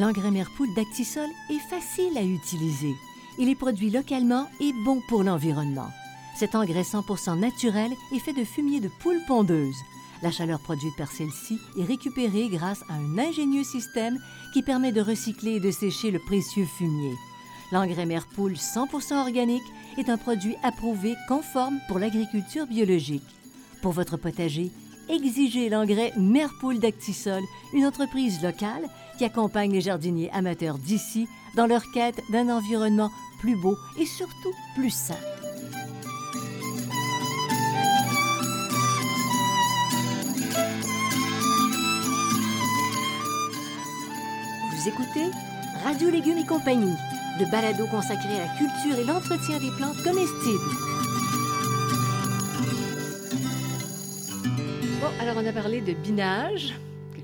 L'engrais 0.00 0.30
Merpoule 0.30 0.72
d'Actisol 0.72 1.28
est 1.50 1.58
facile 1.58 2.16
à 2.16 2.22
utiliser. 2.22 2.94
Il 3.38 3.50
est 3.50 3.54
produit 3.54 3.90
localement 3.90 4.48
et 4.58 4.72
bon 4.72 5.02
pour 5.06 5.22
l'environnement. 5.22 5.90
Cet 6.34 6.54
engrais 6.54 6.84
100% 6.84 7.38
naturel 7.38 7.92
est 8.10 8.18
fait 8.18 8.32
de 8.32 8.44
fumier 8.44 8.80
de 8.80 8.88
poule 9.02 9.20
pondeuse. 9.28 9.76
La 10.22 10.30
chaleur 10.30 10.58
produite 10.60 10.96
par 10.96 11.12
celle-ci 11.12 11.58
est 11.78 11.84
récupérée 11.84 12.48
grâce 12.48 12.82
à 12.88 12.94
un 12.94 13.18
ingénieux 13.18 13.62
système 13.62 14.18
qui 14.54 14.62
permet 14.62 14.90
de 14.90 15.02
recycler 15.02 15.56
et 15.56 15.60
de 15.60 15.70
sécher 15.70 16.10
le 16.10 16.18
précieux 16.18 16.64
fumier. 16.78 17.12
L'engrais 17.70 18.06
Merpoule 18.06 18.54
100% 18.54 19.20
organique 19.20 19.70
est 19.98 20.08
un 20.08 20.16
produit 20.16 20.56
approuvé 20.62 21.14
conforme 21.28 21.78
pour 21.88 21.98
l'agriculture 21.98 22.66
biologique. 22.66 23.36
Pour 23.82 23.92
votre 23.92 24.16
potager, 24.16 24.70
exigez 25.10 25.68
l'engrais 25.68 26.14
Merpoule 26.16 26.78
d'Actisol, 26.78 27.42
une 27.74 27.84
entreprise 27.84 28.42
locale 28.42 28.88
qui 29.20 29.26
accompagne 29.26 29.72
les 29.72 29.82
jardiniers 29.82 30.30
amateurs 30.32 30.78
d'ici 30.78 31.28
dans 31.54 31.66
leur 31.66 31.82
quête 31.92 32.22
d'un 32.30 32.48
environnement 32.48 33.10
plus 33.38 33.54
beau 33.54 33.76
et 33.98 34.06
surtout 34.06 34.54
plus 34.74 34.88
sain. 34.88 35.14
Vous 44.72 44.88
écoutez 44.88 45.30
Radio 45.84 46.08
Légumes 46.08 46.38
et 46.38 46.46
compagnie, 46.46 46.96
le 47.38 47.50
balado 47.50 47.86
consacré 47.88 48.36
à 48.36 48.46
la 48.46 48.54
culture 48.56 48.98
et 48.98 49.04
l'entretien 49.04 49.58
des 49.58 49.70
plantes 49.76 50.02
comestibles. 50.02 50.70
Bon, 55.02 55.10
alors 55.20 55.36
on 55.36 55.46
a 55.46 55.52
parlé 55.52 55.82
de 55.82 55.92
binage, 55.92 56.72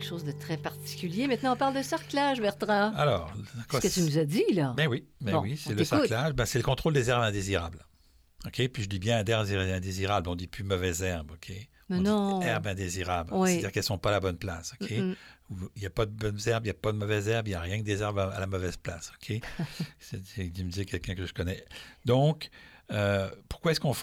chose 0.07 0.25
de 0.25 0.33
très 0.33 0.57
particulier. 0.57 1.27
Maintenant, 1.27 1.55
on 1.55 1.57
parle 1.57 1.75
de 1.75 1.83
cerclage, 1.83 2.41
Bertrand. 2.41 2.93
Alors, 2.95 3.33
C'est 3.71 3.89
ce 3.89 4.01
que 4.01 4.01
tu 4.01 4.07
nous 4.11 4.19
as 4.19 4.25
dit, 4.25 4.45
là? 4.53 4.75
Ben 4.77 4.87
oui, 4.89 5.05
ben 5.21 5.33
Bon, 5.33 5.41
oui, 5.43 5.57
c'est 5.57 5.71
le 5.71 5.77
t'écoute. 5.77 5.89
sarclage, 5.89 6.33
ben 6.33 6.47
c'est 6.47 6.59
le 6.59 6.65
contrôle 6.65 6.93
des 6.95 7.11
herbes 7.11 7.23
indésirables. 7.25 7.85
OK? 8.47 8.69
Puis 8.69 8.83
je 8.85 8.89
dis 8.89 8.99
bien 8.99 9.25
herbes 9.25 9.49
indésirables, 9.49 10.29
on 10.29 10.37
dit 10.37 10.47
plus 10.47 10.65
mauvaise 10.65 11.03
herbe, 11.03 11.33
OK? 11.33 11.53
Mais 11.89 11.97
on 11.99 12.01
non. 12.03 12.39
dit 12.41 12.47
herbes 12.47 12.67
indésirables. 12.67 13.33
Oui. 13.33 13.51
C'est-à-dire 13.51 13.73
qu'elles 13.73 13.81
ne 13.83 13.87
sont 13.87 13.99
pas 13.99 14.11
à 14.11 14.13
la 14.13 14.21
bonne 14.21 14.39
place, 14.39 14.75
OK? 14.81 14.91
Mm, 14.91 15.15
mm. 15.51 15.69
Il 15.77 15.81
n'y 15.81 15.87
a 15.87 15.91
pas 15.91 16.07
de 16.07 16.11
bonnes 16.13 16.41
herbes, 16.47 16.65
il 16.65 16.69
n'y 16.69 16.71
a 16.71 16.75
pas 16.75 16.93
de 16.93 16.99
mauvaises 16.99 17.29
herbes, 17.29 17.47
il 17.49 17.51
n'y 17.51 17.57
a 17.57 17.61
rien 17.61 17.79
que 17.79 17.85
des 17.85 18.03
herbes 18.03 18.19
à, 18.19 18.29
à 18.31 18.41
la 18.41 18.47
mauvaise 18.47 18.77
place, 18.77 19.13
OK? 19.15 19.41
c'est 20.01 20.19
me 20.39 20.71
dit 20.71 20.87
quelqu'un 20.87 21.15
que 21.15 21.27
je 21.27 21.33
connais. 21.33 21.65
Donc, 22.05 22.51
euh, 22.93 23.29
pourquoi 23.49 23.73
est-ce 23.73 23.81
qu'on 23.81 23.95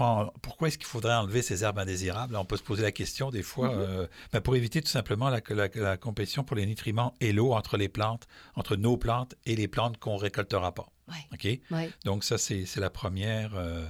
pourquoi 0.41 0.67
est-ce 0.67 0.77
qu'il 0.77 0.87
faudrait 0.87 1.13
enlever 1.13 1.41
ces 1.41 1.63
herbes 1.63 1.79
indésirables? 1.79 2.35
On 2.35 2.45
peut 2.45 2.57
se 2.57 2.63
poser 2.63 2.83
la 2.83 2.91
question 2.91 3.29
des 3.31 3.43
fois, 3.43 3.69
Mhm. 3.69 3.79
euh, 3.79 4.07
ben, 4.31 4.41
pour 4.41 4.55
éviter 4.55 4.81
tout 4.81 4.89
simplement 4.89 5.29
la, 5.29 5.39
la- 5.49 5.69
la 5.73 5.97
compétition 5.97 6.43
pour 6.43 6.55
les 6.57 6.65
nutriments 6.65 7.13
et 7.21 7.31
l'eau 7.31 7.53
entre 7.53 7.77
les 7.77 7.89
plantes, 7.89 8.27
entre 8.55 8.75
nos 8.75 8.97
plantes 8.97 9.35
et 9.45 9.55
les 9.55 9.67
plantes 9.67 9.97
qu'on 9.99 10.17
récoltera 10.17 10.73
pas. 10.73 10.87
Ouais. 11.07 11.15
OK? 11.33 11.59
Ouais. 11.71 11.91
Donc, 12.05 12.23
ça, 12.23 12.37
c'est 12.37 12.65
la 12.77 12.89
première. 12.89 13.51
euh, 13.55 13.85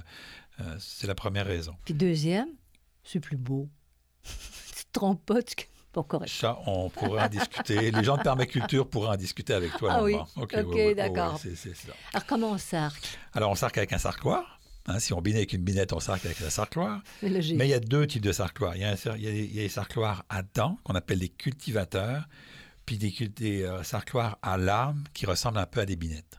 c'est 0.78 1.08
la 1.08 1.14
première 1.16 1.46
raison. 1.46 1.74
Puis 1.84 1.94
deuxième, 1.94 2.48
c'est 3.02 3.18
plus 3.20 3.36
beau. 3.36 3.68
tu 4.22 4.84
te 4.84 4.92
trompes 4.92 5.24
pas, 5.26 5.42
tu... 5.42 5.54
Bon. 5.92 6.04
Ça, 6.26 6.58
on 6.66 6.90
pourra 6.90 7.26
en 7.26 7.28
discuter. 7.28 7.92
Les 7.92 8.02
gens 8.02 8.16
de 8.16 8.22
permaculture 8.22 8.88
pourront 8.90 9.12
en 9.12 9.16
discuter 9.16 9.54
avec 9.54 9.76
toi. 9.76 9.92
Ah 9.92 10.02
oui. 10.02 10.16
OK, 10.34 10.52
d'accord. 10.96 11.40
Alors, 12.12 12.26
comment 12.26 12.50
on 12.50 12.58
sarcle? 12.58 13.16
Alors, 13.32 13.52
on 13.52 13.54
sarcle 13.54 13.78
avec 13.78 13.92
un 13.92 13.98
sarcloir. 13.98 14.53
Hein, 14.86 14.98
si 14.98 15.12
on 15.14 15.22
bine 15.22 15.36
avec 15.36 15.52
une 15.54 15.62
binette, 15.62 15.92
on 15.94 16.00
sarcle 16.00 16.26
avec 16.26 16.42
un 16.42 16.50
sarcloir. 16.50 17.02
C'est 17.20 17.30
logique. 17.30 17.56
Mais 17.56 17.66
il 17.66 17.70
y 17.70 17.74
a 17.74 17.80
deux 17.80 18.06
types 18.06 18.22
de 18.22 18.32
sarcloirs. 18.32 18.76
Il 18.76 18.82
y 18.82 18.84
a, 18.84 18.90
un 18.92 19.16
il 19.16 19.22
y 19.22 19.28
a 19.28 19.32
des- 19.32 19.44
il 19.44 19.54
y 19.54 19.60
a 19.60 19.62
des 19.62 19.68
sarcloirs 19.70 20.24
à 20.28 20.42
dents, 20.42 20.78
qu'on 20.84 20.94
appelle 20.94 21.20
des 21.20 21.30
cultivateurs, 21.30 22.28
puis 22.84 22.98
des, 22.98 23.10
des, 23.28 23.62
euh, 23.62 23.82
sarcloirs 23.82 24.38
à 24.42 24.58
lames 24.58 25.02
qui 25.14 25.24
ressemblent 25.24 25.56
un 25.58 25.64
peu 25.66 25.80
à 25.80 25.86
des 25.86 25.96
binettes. 25.96 26.38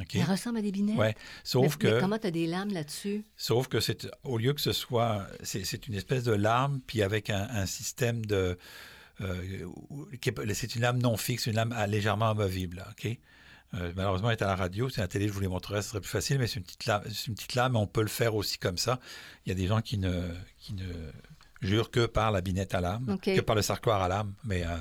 OK? 0.00 0.16
Ça 0.16 0.24
ressemble 0.24 0.58
à 0.58 0.62
des 0.62 0.72
binettes? 0.72 0.96
Ouais. 0.96 1.14
Sauf 1.44 1.76
mais, 1.76 1.78
que. 1.90 1.94
mais 1.94 2.00
comment 2.00 2.18
tu 2.18 2.26
as 2.26 2.30
des 2.30 2.46
lames 2.46 2.72
là-dessus? 2.72 3.22
Sauf 3.36 3.68
que 3.68 3.80
c'est 3.80 4.08
au 4.24 4.38
lieu 4.38 4.54
que 4.54 4.62
ce 4.62 4.72
soit, 4.72 5.26
c'est 5.42 5.86
une 5.86 5.94
espèce 5.94 6.24
de 6.24 6.32
lame, 6.32 6.80
puis 6.86 7.02
avec 7.02 7.28
un, 7.30 7.46
un 7.50 7.66
système 7.66 8.24
de, 8.24 8.58
euh, 9.20 9.66
c'est 10.54 10.74
une 10.74 10.82
lame 10.82 10.98
non 11.00 11.16
fixe, 11.16 11.46
une 11.46 11.54
lame 11.54 11.72
à- 11.72 11.86
légèrement 11.86 12.30
amovible, 12.30 12.84
ok? 12.90 13.18
Euh, 13.74 13.92
malheureusement, 13.96 14.30
elle 14.30 14.36
est 14.38 14.42
à 14.42 14.46
la 14.46 14.54
radio, 14.56 14.88
c'est 14.88 15.00
à 15.00 15.04
la 15.04 15.08
télé, 15.08 15.26
je 15.28 15.32
vous 15.32 15.40
les 15.40 15.48
montrerai, 15.48 15.82
ce 15.82 15.90
serait 15.90 16.00
plus 16.00 16.10
facile, 16.10 16.38
mais 16.38 16.46
c'est 16.46 16.56
une 16.56 16.62
petite 16.64 16.86
lame, 16.86 17.02
une 17.26 17.34
petite 17.34 17.54
lame, 17.54 17.76
on 17.76 17.86
peut 17.86 18.02
le 18.02 18.08
faire 18.08 18.34
aussi 18.34 18.56
comme 18.58 18.78
ça. 18.78 19.00
Il 19.44 19.48
y 19.48 19.52
a 19.52 19.54
des 19.56 19.66
gens 19.66 19.80
qui 19.80 19.98
ne, 19.98 20.28
qui 20.58 20.74
ne 20.74 20.84
jurent 21.60 21.90
que 21.90 22.06
par 22.06 22.30
la 22.30 22.40
binette 22.40 22.74
à 22.74 22.80
lame, 22.80 23.18
que 23.20 23.40
par 23.40 23.56
le 23.56 23.62
sarcloir 23.62 24.02
à 24.02 24.08
lame, 24.08 24.32
mais 24.44 24.64
euh, 24.64 24.76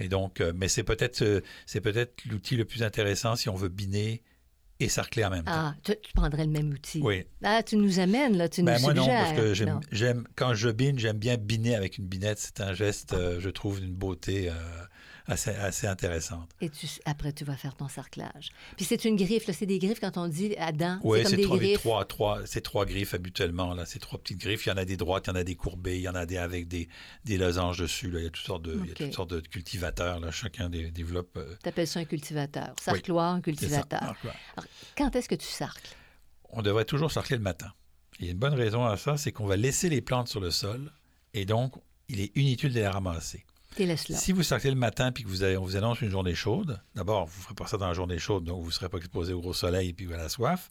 et 0.00 0.08
donc, 0.08 0.40
euh, 0.40 0.52
mais 0.54 0.68
c'est 0.68 0.84
peut-être, 0.84 1.42
c'est 1.66 1.80
peut-être 1.80 2.24
l'outil 2.26 2.56
le 2.56 2.64
plus 2.64 2.82
intéressant 2.82 3.36
si 3.36 3.48
on 3.48 3.54
veut 3.54 3.68
biner 3.68 4.22
et 4.80 4.88
sarcler 4.88 5.24
en 5.24 5.30
même 5.30 5.44
temps. 5.44 5.52
Ah, 5.54 5.74
tu, 5.84 5.92
tu 6.02 6.12
prendrais 6.14 6.44
le 6.44 6.50
même 6.50 6.70
outil. 6.72 7.00
Oui, 7.00 7.24
Ah, 7.44 7.62
tu 7.62 7.76
nous 7.76 8.00
amènes, 8.00 8.36
là, 8.36 8.48
tu 8.48 8.62
ben, 8.64 8.74
nous 8.74 8.80
moi 8.82 8.92
non, 8.94 9.04
suggères. 9.04 9.22
parce 9.24 9.36
que 9.38 9.54
j'aime, 9.54 9.68
Non. 9.68 9.80
j'aime- 9.92 10.26
quand 10.34 10.52
je 10.54 10.68
bine, 10.68 10.98
j'aime 10.98 11.16
bien 11.18 11.36
biner 11.36 11.76
avec 11.76 11.98
une 11.98 12.06
binette. 12.06 12.38
C'est 12.40 12.60
un 12.60 12.74
geste, 12.74 13.12
euh, 13.12 13.38
je 13.40 13.50
trouve, 13.50 13.80
d'une 13.80 13.94
beauté 13.94 14.50
euh, 14.50 14.52
assez, 15.26 15.50
assez 15.50 15.86
intéressante. 15.86 16.50
Et 16.60 16.68
tu, 16.68 16.86
après, 17.04 17.32
tu 17.32 17.44
vas 17.44 17.56
faire 17.56 17.74
ton 17.74 17.88
sarclage. 17.88 18.50
Puis 18.76 18.84
c'est 18.84 19.04
une 19.04 19.16
griffe, 19.16 19.50
c'est 19.50 19.66
des 19.66 19.78
griffes 19.78 20.00
quand 20.00 20.16
on 20.16 20.28
dit 20.28 20.54
à 20.56 20.72
dents. 20.72 20.98
Oui, 21.02 21.22
c'est 21.26 21.40
trois, 21.40 21.56
griffes. 21.58 21.80
trois, 21.80 22.04
trois, 22.04 22.40
c'est 22.46 22.60
trois 22.60 22.84
griffes 22.86 23.14
habituellement. 23.14 23.74
Là, 23.74 23.86
c'est 23.86 23.98
trois 23.98 24.18
petites 24.18 24.38
griffes. 24.38 24.66
Il 24.66 24.68
y 24.68 24.72
en 24.72 24.76
a 24.76 24.84
des 24.84 24.96
droites, 24.96 25.26
il 25.26 25.30
y 25.30 25.32
en 25.32 25.36
a 25.36 25.44
des 25.44 25.54
courbées, 25.56 25.96
il 25.96 26.02
y 26.02 26.08
en 26.08 26.14
a 26.14 26.26
des 26.26 26.36
avec 26.36 26.68
des, 26.68 26.88
des 27.24 27.38
losanges 27.38 27.78
dessus. 27.78 28.10
Là. 28.10 28.20
Il 28.20 28.24
y 28.24 28.26
a 28.26 28.30
toutes 28.30 28.44
sortes 28.46 28.62
de, 28.62 28.78
il 28.82 28.88
y 28.88 28.92
a 28.92 28.94
toutes 28.94 29.14
sortes 29.14 29.30
de 29.30 29.40
cultivateurs. 29.40 30.20
Là. 30.20 30.30
Chacun 30.30 30.68
des- 30.68 30.90
développe. 30.90 31.36
euh, 31.36 31.54
Tu 31.62 31.68
appelles 31.68 31.86
ça 31.86 32.00
un 32.00 32.04
cultivateur. 32.04 32.74
Sarcloir, 32.80 33.32
un 33.32 33.36
ça. 33.36 33.42
cultivateur. 33.42 34.02
Alors. 34.02 34.16
Quand 34.96 35.14
est-ce 35.16 35.28
que 35.28 35.34
tu 35.34 35.46
sarcles? 35.48 35.94
On 36.50 36.62
devrait 36.62 36.84
toujours 36.84 37.10
sarcler 37.10 37.36
le 37.36 37.42
matin. 37.42 37.72
Il 38.20 38.26
y 38.26 38.28
a 38.28 38.32
une 38.32 38.38
bonne 38.38 38.54
raison 38.54 38.84
à 38.84 38.96
ça, 38.96 39.16
c'est 39.16 39.32
qu'on 39.32 39.46
va 39.46 39.56
laisser 39.56 39.88
les 39.88 40.00
plantes 40.00 40.28
sur 40.28 40.38
le 40.40 40.52
sol 40.52 40.92
et 41.32 41.44
donc 41.46 41.74
il 42.08 42.20
est 42.20 42.30
inutile 42.36 42.68
de 42.70 42.74
les 42.78 42.86
ramasser. 42.86 43.44
T'es 43.74 43.86
laisse 43.86 44.08
là. 44.08 44.16
Si 44.16 44.32
vous 44.32 44.42
sortez 44.42 44.70
le 44.70 44.76
matin 44.76 45.12
puis 45.12 45.24
que 45.24 45.28
vous 45.28 45.42
avez- 45.42 45.56
on 45.56 45.64
vous 45.64 45.76
annonce 45.76 46.00
une 46.00 46.10
journée 46.10 46.34
chaude, 46.34 46.80
d'abord, 46.94 47.26
vous 47.26 47.38
ne 47.38 47.42
ferez 47.44 47.54
pas 47.54 47.66
ça 47.66 47.76
dans 47.76 47.88
la 47.88 47.94
journée 47.94 48.18
chaude, 48.18 48.44
donc 48.44 48.60
vous 48.60 48.68
ne 48.68 48.72
serez 48.72 48.88
pas 48.88 48.98
exposé 48.98 49.32
au 49.32 49.40
gros 49.40 49.54
soleil 49.54 49.90
et 49.90 49.92
puis 49.92 50.12
à 50.12 50.16
la 50.16 50.28
soif. 50.28 50.68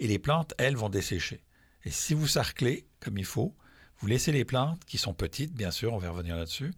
Et 0.00 0.06
les 0.06 0.18
plantes, 0.18 0.54
elles, 0.58 0.76
vont 0.76 0.88
dessécher. 0.88 1.42
Et 1.84 1.90
si 1.90 2.14
vous 2.14 2.26
sarclez 2.26 2.86
comme 3.00 3.18
il 3.18 3.24
faut, 3.24 3.54
vous 3.98 4.06
laissez 4.06 4.32
les 4.32 4.44
plantes, 4.44 4.84
qui 4.84 4.98
sont 4.98 5.14
petites, 5.14 5.52
bien 5.52 5.70
sûr, 5.70 5.92
on 5.92 5.98
va 5.98 6.10
revenir 6.10 6.36
là-dessus. 6.36 6.72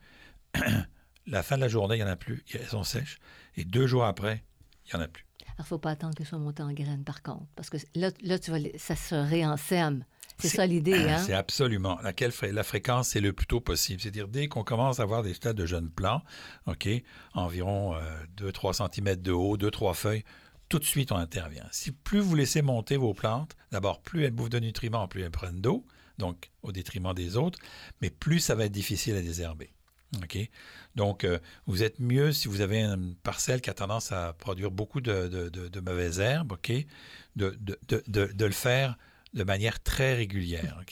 la 1.27 1.43
fin 1.43 1.57
de 1.57 1.63
la 1.63 1.69
journée, 1.69 1.97
il 1.97 1.99
n'y 1.99 2.05
en 2.05 2.13
a 2.13 2.17
plus, 2.17 2.45
elles 2.53 2.67
sont 2.67 2.85
sèches. 2.85 3.19
Et 3.57 3.65
deux 3.65 3.87
jours 3.87 4.05
après, 4.05 4.43
il 4.87 4.95
n'y 4.95 5.01
en 5.01 5.05
a 5.05 5.09
plus. 5.09 5.25
Alors, 5.43 5.55
il 5.59 5.63
ne 5.63 5.67
faut 5.67 5.79
pas 5.79 5.91
attendre 5.91 6.15
que 6.15 6.25
soit 6.25 6.39
monté 6.39 6.63
en 6.63 6.73
graines, 6.73 7.05
par 7.05 7.23
contre. 7.23 7.47
Parce 7.55 7.71
que 7.71 7.77
là, 7.95 8.11
là 8.23 8.39
tu 8.39 8.51
vas, 8.51 8.59
ça 8.77 8.97
se 8.97 9.15
réensème. 9.15 10.05
C'est 10.38 10.49
ça 10.49 10.67
l'idée, 10.67 10.95
hein? 10.95 11.23
C'est 11.25 11.33
absolument. 11.33 11.99
Laquelle 12.03 12.33
la 12.53 12.62
fréquence, 12.64 13.09
c'est 13.11 13.21
le 13.21 13.33
plus 13.33 13.47
tôt 13.47 13.61
possible. 13.61 14.00
C'est-à-dire, 14.00 14.29
dès 14.29 14.49
qu'on 14.49 14.64
commence 14.64 15.00
à 15.00 15.05
avoir 15.05 15.23
des 15.23 15.35
stades 15.35 15.57
de 15.57 15.67
jeunes 15.67 15.91
plants, 15.91 16.23
OK, 16.67 16.88
environ 17.35 17.95
2-3 18.37 18.91
cm 18.93 19.17
de 19.17 19.33
haut, 19.33 19.57
2-3 19.57 19.95
feuilles, 19.95 20.25
tout 20.69 20.79
de 20.79 20.85
suite, 20.85 21.12
on 21.12 21.17
intervient. 21.17 21.67
Si 21.71 21.93
plus 21.93 22.21
vous 22.21 22.35
laissez 22.35 22.62
monter 22.62 22.97
vos 22.97 23.14
plantes, 23.14 23.55
d'abord, 23.71 24.00
plus 24.00 24.25
elles 24.25 24.33
bouffent 24.33 24.50
de 24.50 24.59
nutriments, 24.59 25.07
plus 25.09 25.23
elles 25.23 25.31
prennent 25.31 25.61
d'eau, 25.61 25.87
donc 26.19 26.50
au 26.62 26.73
détriment 26.73 27.12
des 27.14 27.37
autres, 27.37 27.59
mais 28.00 28.11
plus 28.11 28.41
ça 28.41 28.55
va 28.55 28.64
être 28.64 28.73
difficile 28.73 29.14
à 29.17 29.21
désherber. 29.23 29.71
OK? 30.23 30.38
Donc, 30.95 31.25
euh, 31.25 31.38
vous 31.67 31.83
êtes 31.83 31.99
mieux 31.99 32.31
si 32.33 32.47
vous 32.49 32.61
avez 32.61 32.83
une 32.83 33.14
parcelle 33.17 33.61
qui 33.61 33.69
a 33.71 33.75
tendance 33.75 34.12
à 34.12 34.33
produire 34.33 34.71
beaucoup 34.71 35.00
de, 35.00 35.26
de- 35.29 35.49
de- 35.49 35.69
de 35.69 35.81
mauvaises 35.81 36.21
herbes, 36.21 36.53
OK? 36.53 36.71
De, 37.37 37.57
de- 37.61 37.79
de- 37.88 38.03
de- 38.07 38.33
de 38.33 38.45
le 38.45 38.53
faire 38.53 38.97
de 39.35 39.45
manière 39.45 39.83
très 39.83 40.14
régulière? 40.14 40.83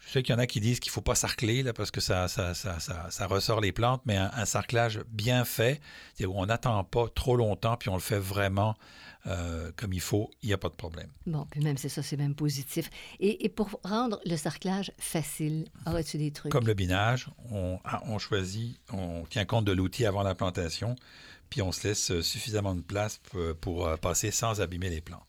Je 0.00 0.08
sais 0.08 0.22
qu'il 0.22 0.34
y 0.34 0.36
en 0.36 0.40
a 0.40 0.46
qui 0.46 0.60
disent 0.60 0.80
qu'il 0.80 0.90
ne 0.90 0.94
faut 0.94 1.02
pas 1.02 1.14
sarcler 1.14 1.62
là, 1.62 1.72
parce 1.72 1.90
que 1.90 2.00
ça, 2.00 2.26
ça, 2.26 2.54
ça, 2.54 2.78
ça, 2.80 3.26
ressort 3.26 3.60
les 3.60 3.72
plantes, 3.72 4.00
mais 4.06 4.16
un, 4.16 4.30
un 4.34 4.44
sarclage 4.46 5.00
bien 5.08 5.44
fait, 5.44 5.80
c'est 6.14 6.24
où 6.24 6.32
on 6.34 6.46
n'attend 6.46 6.82
pas 6.84 7.06
trop 7.14 7.36
longtemps, 7.36 7.76
puis 7.76 7.90
on 7.90 7.94
le 7.94 8.00
fait 8.00 8.18
vraiment 8.18 8.76
euh, 9.26 9.70
comme 9.76 9.92
il 9.92 10.00
faut, 10.00 10.30
il 10.42 10.46
n'y 10.46 10.54
a 10.54 10.58
pas 10.58 10.70
de 10.70 10.74
problème. 10.74 11.10
Bon, 11.26 11.46
puis 11.50 11.60
même, 11.60 11.76
c'est 11.76 11.90
ça, 11.90 12.02
c'est 12.02 12.16
même 12.16 12.34
positif. 12.34 12.90
Et, 13.18 13.44
et 13.44 13.48
pour 13.50 13.78
rendre 13.84 14.18
le 14.24 14.36
sarclage 14.36 14.92
facile, 14.98 15.66
aurais-tu 15.86 16.16
des 16.16 16.30
trucs? 16.30 16.50
Comme 16.50 16.66
le 16.66 16.72
binage, 16.72 17.28
on, 17.50 17.78
ah, 17.84 18.02
on 18.06 18.18
choisit, 18.18 18.80
on 18.92 19.24
tient 19.28 19.44
compte 19.44 19.66
de 19.66 19.72
l'outil 19.72 20.06
avant 20.06 20.22
la 20.22 20.34
plantation, 20.34 20.96
puis 21.50 21.60
on 21.60 21.70
se 21.70 21.88
laisse 21.88 22.10
euh, 22.10 22.22
suffisamment 22.22 22.74
de 22.74 22.80
place 22.80 23.18
pour, 23.30 23.56
pour, 23.60 23.86
euh, 23.86 23.96
passer 23.96 24.30
sans 24.30 24.62
abîmer 24.62 24.88
les 24.88 25.02
plantes. 25.02 25.20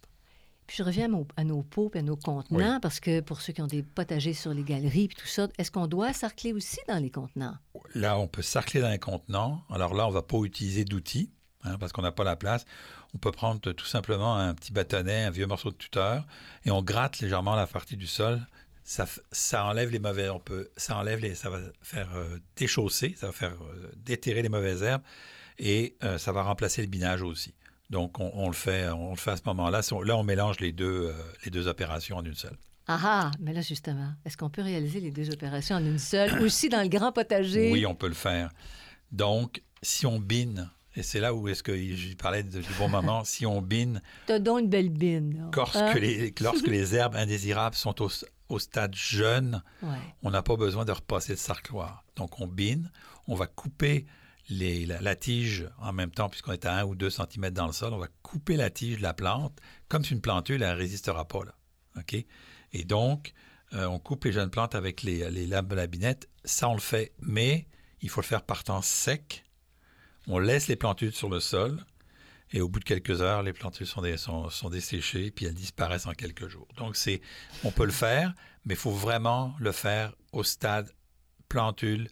Puis 0.72 0.78
je 0.78 0.84
reviens 0.84 1.04
à, 1.04 1.08
mon- 1.10 1.28
à 1.36 1.44
nos 1.44 1.64
pots 1.64 1.92
et 1.96 2.00
à 2.00 2.02
nos 2.02 2.16
contenants, 2.16 2.80
parce 2.80 3.02
que 3.02 3.20
pour 3.20 3.42
ceux 3.42 3.52
qui 3.52 3.62
ont 3.62 3.68
des 3.68 3.84
potagers 3.84 4.32
sur 4.32 4.54
les 4.54 4.64
galeries 4.64 5.04
et 5.04 5.08
tout 5.10 5.28
ça, 5.28 5.50
est-ce 5.58 5.70
qu'on 5.70 5.86
doit 5.86 6.14
sarcler 6.14 6.54
aussi 6.54 6.78
dans 6.88 6.96
les 6.96 7.10
contenants? 7.10 7.58
Là, 7.94 8.18
on 8.18 8.30
peut 8.30 8.42
sarcler 8.42 8.80
dans 8.80 8.88
un 8.88 8.98
contenant. 8.98 9.64
Alors 9.70 9.94
là, 9.94 10.06
on 10.06 10.12
ne 10.12 10.14
va 10.14 10.22
pas 10.22 10.38
utiliser 10.44 10.86
d'outils 10.86 11.30
hein, 11.66 11.78
parce 11.78 11.92
qu'on 11.92 12.04
n'a 12.04 12.14
pas 12.14 12.24
la 12.24 12.38
place. 12.38 12.64
On 13.14 13.18
peut 13.18 13.34
prendre 13.34 13.60
tout 13.60 13.86
simplement 13.86 14.38
un 14.38 14.54
petit 14.54 14.72
bâtonnet, 14.72 15.26
un 15.26 15.30
vieux 15.30 15.46
morceau 15.46 15.72
de 15.72 15.76
tuteur, 15.76 16.26
et 16.64 16.72
on 16.72 16.82
gratte 16.82 17.20
légèrement 17.20 17.56
la 17.56 17.68
partie 17.68 17.98
du 17.98 18.08
sol. 18.08 18.40
Ça 18.86 19.66
enlève 19.66 19.90
les 19.90 20.00
mauvais, 20.00 20.30
on 20.30 20.40
peut, 20.40 20.70
ça 20.78 20.96
enlève 20.96 21.20
les, 21.20 21.36
ça 21.36 21.50
va 21.50 21.60
faire 21.82 22.08
euh, 22.16 22.38
déchausser, 22.56 23.14
ça 23.20 23.28
va 23.28 23.34
faire 23.34 23.58
euh, 23.62 23.92
déterrer 23.98 24.42
les 24.42 24.48
mauvaises 24.48 24.84
herbes, 24.84 25.04
et 25.60 25.98
euh, 26.06 26.18
ça 26.18 26.32
va 26.32 26.44
remplacer 26.44 26.82
le 26.82 26.88
binage 26.88 27.24
aussi. 27.24 27.54
Donc 27.92 28.20
on, 28.20 28.32
on 28.34 28.48
le 28.48 28.54
fait, 28.54 28.90
on 28.90 29.12
le 29.12 29.18
fait 29.18 29.32
à 29.32 29.38
ce 29.38 29.44
moment-là. 29.46 29.82
Là, 30.06 30.18
on 30.18 30.24
mélange 30.24 30.60
les 30.60 30.72
deux, 30.72 31.10
euh, 31.10 31.14
les 31.46 31.52
deux 31.52 31.68
opérations 31.68 32.18
en 32.18 32.24
une 32.26 32.34
seule. 32.36 32.58
Ah 32.88 33.00
ah! 33.04 33.32
Mais 33.40 33.54
là, 33.54 33.62
justement, 33.62 34.12
est-ce 34.26 34.36
qu'on 34.38 34.50
peut 34.50 34.64
réaliser 34.64 35.00
les 35.00 35.12
deux 35.12 35.30
opérations 35.32 35.76
en 35.76 35.86
une 35.86 36.00
seule, 36.00 36.42
aussi 36.42 36.68
dans 36.70 36.82
le 36.82 36.88
grand 36.88 37.12
potager? 37.12 37.72
Oui, 37.72 37.86
on 37.86 37.94
peut 37.94 38.08
le 38.08 38.14
faire. 38.16 38.50
Donc, 39.12 39.62
si 39.84 40.06
on 40.06 40.20
bine, 40.20 40.70
et 40.96 41.04
c'est 41.04 41.20
là 41.20 41.34
où 41.34 41.48
est-ce 41.48 41.64
que 41.64 41.76
je 41.78 42.16
parlais 42.16 42.44
de- 42.44 42.62
du 42.62 42.74
bon 42.80 42.88
moment, 42.98 43.24
si 43.24 43.46
on 43.46 43.62
bine, 43.62 44.02
T'as 44.26 44.40
donc 44.40 44.62
une 44.62 44.70
belle 44.70 44.90
bine, 44.90 45.50
lorsque, 45.56 45.76
Hein? 45.76 45.94
les, 45.96 46.34
lorsque 46.42 46.68
les 46.76 46.96
herbes 46.96 47.16
indésirables 47.16 47.76
sont 47.76 48.02
au, 48.02 48.10
au 48.50 48.60
stade 48.60 48.96
jeune, 48.96 49.62
Ouais. 49.84 49.90
on 50.24 50.32
n'a 50.32 50.42
pas 50.42 50.56
besoin 50.56 50.86
de 50.86 50.92
repasser 50.92 51.34
le 51.34 51.38
sarcloir. 51.38 52.04
Donc, 52.16 52.40
on 52.40 52.48
bine, 52.48 52.90
on 53.28 53.36
va 53.36 53.48
couper 53.48 54.06
les- 54.50 54.86
la, 54.86 55.16
tige 55.16 55.70
en 55.80 55.94
même 55.94 56.12
temps, 56.12 56.30
puisqu'on 56.30 56.52
est 56.54 56.66
à 56.66 56.80
1 56.80 56.86
ou 56.86 56.96
2 56.96 57.10
cm 57.10 57.52
dans 57.52 57.68
le 57.68 57.74
sol, 57.74 57.94
on 57.94 57.98
va 57.98 58.08
couper 58.22 58.58
la 58.58 58.70
tige 58.70 58.98
de 58.98 59.04
la 59.04 59.14
plante, 59.14 59.60
comme 59.88 60.04
si 60.04 60.14
une 60.14 60.22
plantule, 60.22 60.64
elle 60.64 60.74
ne 60.74 60.78
résistera 60.78 61.28
pas. 61.28 61.44
Là. 61.46 61.56
Et 62.74 62.84
donc, 62.84 63.34
euh, 63.74 63.86
on 63.86 64.00
coupe 64.00 64.26
les 64.26 64.32
jeunes 64.32 64.50
plantes 64.50 64.76
avec 64.76 65.04
les, 65.04 65.30
les 65.30 65.48
lames 65.48 65.68
de 65.68 65.76
la 65.76 65.88
binette. 65.88 66.30
Ça, 66.46 66.70
on 66.70 66.74
le 66.74 66.80
fait, 66.80 67.14
mais 67.22 67.68
il 68.02 68.10
faut 68.10 68.22
le 68.22 68.26
faire 68.26 68.44
par 68.44 68.64
temps 68.64 68.82
sec. 68.82 69.44
On 70.28 70.40
laisse 70.40 70.68
les 70.68 70.76
plantules 70.76 71.14
sur 71.14 71.30
le 71.30 71.40
sol. 71.40 71.84
Et 72.54 72.60
au 72.60 72.68
bout 72.68 72.80
de 72.80 72.86
quelques 72.86 73.22
heures, 73.22 73.44
les 73.44 73.54
plantules 73.54 73.88
sont, 73.88 74.04
sont, 74.18 74.50
sont 74.50 74.70
desséchées, 74.70 75.32
puis 75.32 75.46
elles 75.46 75.54
disparaissent 75.54 76.06
en 76.06 76.14
quelques 76.14 76.50
jours. 76.50 76.68
Donc, 76.76 76.98
c'est, 76.98 77.22
on 77.64 77.72
peut 77.72 77.86
le 77.86 77.94
faire, 77.94 78.34
mais 78.66 78.74
il 78.74 78.78
faut 78.78 78.92
vraiment 78.92 79.56
le 79.60 79.72
faire 79.72 80.14
au 80.34 80.44
stade 80.44 80.92
plantule 81.48 82.10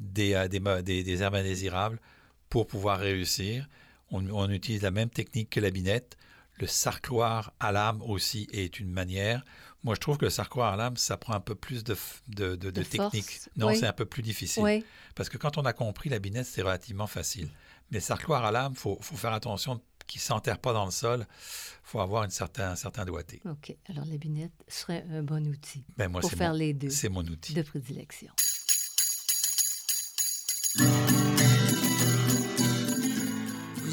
des, 0.00 0.34
euh, 0.34 0.48
des, 0.48 0.58
des- 0.82 1.04
des 1.04 1.22
herbes 1.22 1.36
indésirables 1.36 2.00
pour 2.48 2.66
pouvoir 2.66 2.98
réussir. 2.98 3.68
On, 4.10 4.28
on 4.30 4.50
utilise 4.50 4.82
la 4.82 4.90
même 4.90 5.10
technique 5.10 5.50
que 5.50 5.60
la 5.60 5.70
binette. 5.70 6.16
Le 6.58 6.66
sarcloir 6.66 7.52
à 7.60 7.70
lame 7.72 8.02
aussi 8.02 8.46
est 8.52 8.80
une 8.80 8.90
manière 8.90 9.44
Moi, 9.82 9.94
je 9.94 10.00
trouve 10.00 10.18
que 10.18 10.26
le 10.26 10.30
sarcoire 10.30 10.74
à 10.74 10.76
lame, 10.76 10.96
ça 10.98 11.16
prend 11.16 11.32
un 11.34 11.40
peu 11.40 11.54
plus 11.54 11.84
de, 11.84 11.96
de, 12.28 12.48
de- 12.56 12.56
de 12.56 12.70
De 12.70 12.82
technique. 12.82 13.40
Non, 13.56 13.68
oui. 13.68 13.76
c'est 13.78 13.86
un 13.86 13.94
peu 13.94 14.04
plus 14.04 14.22
difficile. 14.22 14.62
Oui. 14.62 14.84
Parce 15.14 15.28
que 15.30 15.38
quand 15.38 15.56
on 15.56 15.64
a 15.64 15.72
compris 15.72 16.10
la 16.10 16.18
binette, 16.18 16.44
c'est 16.46 16.60
relativement 16.62 17.06
facile. 17.06 17.48
Mais 17.90 17.96
le 17.98 18.00
sarcloir 18.02 18.44
à 18.44 18.50
lame, 18.52 18.72
il 18.74 18.78
faut, 18.78 18.98
faut 19.00 19.16
faire 19.16 19.32
attention 19.32 19.80
qu'il 20.06 20.18
ne 20.18 20.22
s'enterre 20.24 20.58
pas 20.58 20.72
dans 20.74 20.84
le 20.84 20.90
sol. 20.90 21.26
Il 21.30 21.88
faut 21.90 22.00
avoir 22.00 22.24
une 22.24 22.30
certain, 22.30 22.72
un 22.72 22.76
certain 22.76 23.04
doigté. 23.06 23.40
OK. 23.46 23.74
Alors, 23.88 24.04
la 24.04 24.16
binette 24.18 24.52
serait 24.68 25.04
un 25.12 25.22
bon 25.22 25.46
outil 25.48 25.84
Ben, 25.96 26.08
moi, 26.08 26.20
pour 26.20 26.30
faire 26.30 26.50
mon, 26.52 26.58
les 26.58 26.74
deux 26.74 26.90
c'est 26.90 27.08
mon 27.08 27.24
outil. 27.24 27.54
de 27.54 27.62
prédilection. 27.62 28.28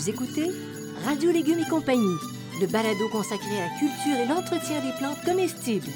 Écoutez 0.08 0.50
Radio 1.04 1.32
Légumes 1.32 1.60
et 1.60 1.70
compagnie, 1.70 2.16
le 2.62 2.68
balado 2.68 3.10
consacré 3.12 3.58
à 3.58 3.66
la 3.66 3.78
culture 3.78 4.16
et 4.16 4.26
l'entretien 4.26 4.80
des 4.80 4.94
plantes 4.98 5.22
comestibles. 5.26 5.92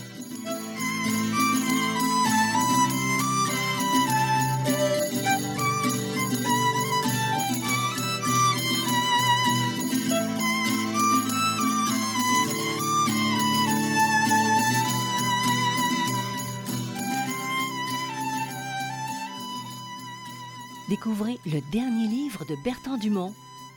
Découvrez 20.90 21.40
le 21.46 21.62
dernier 21.72 22.08
livre 22.08 22.44
de 22.44 22.58
Bertrand 22.62 22.98
Dumont, 22.98 23.34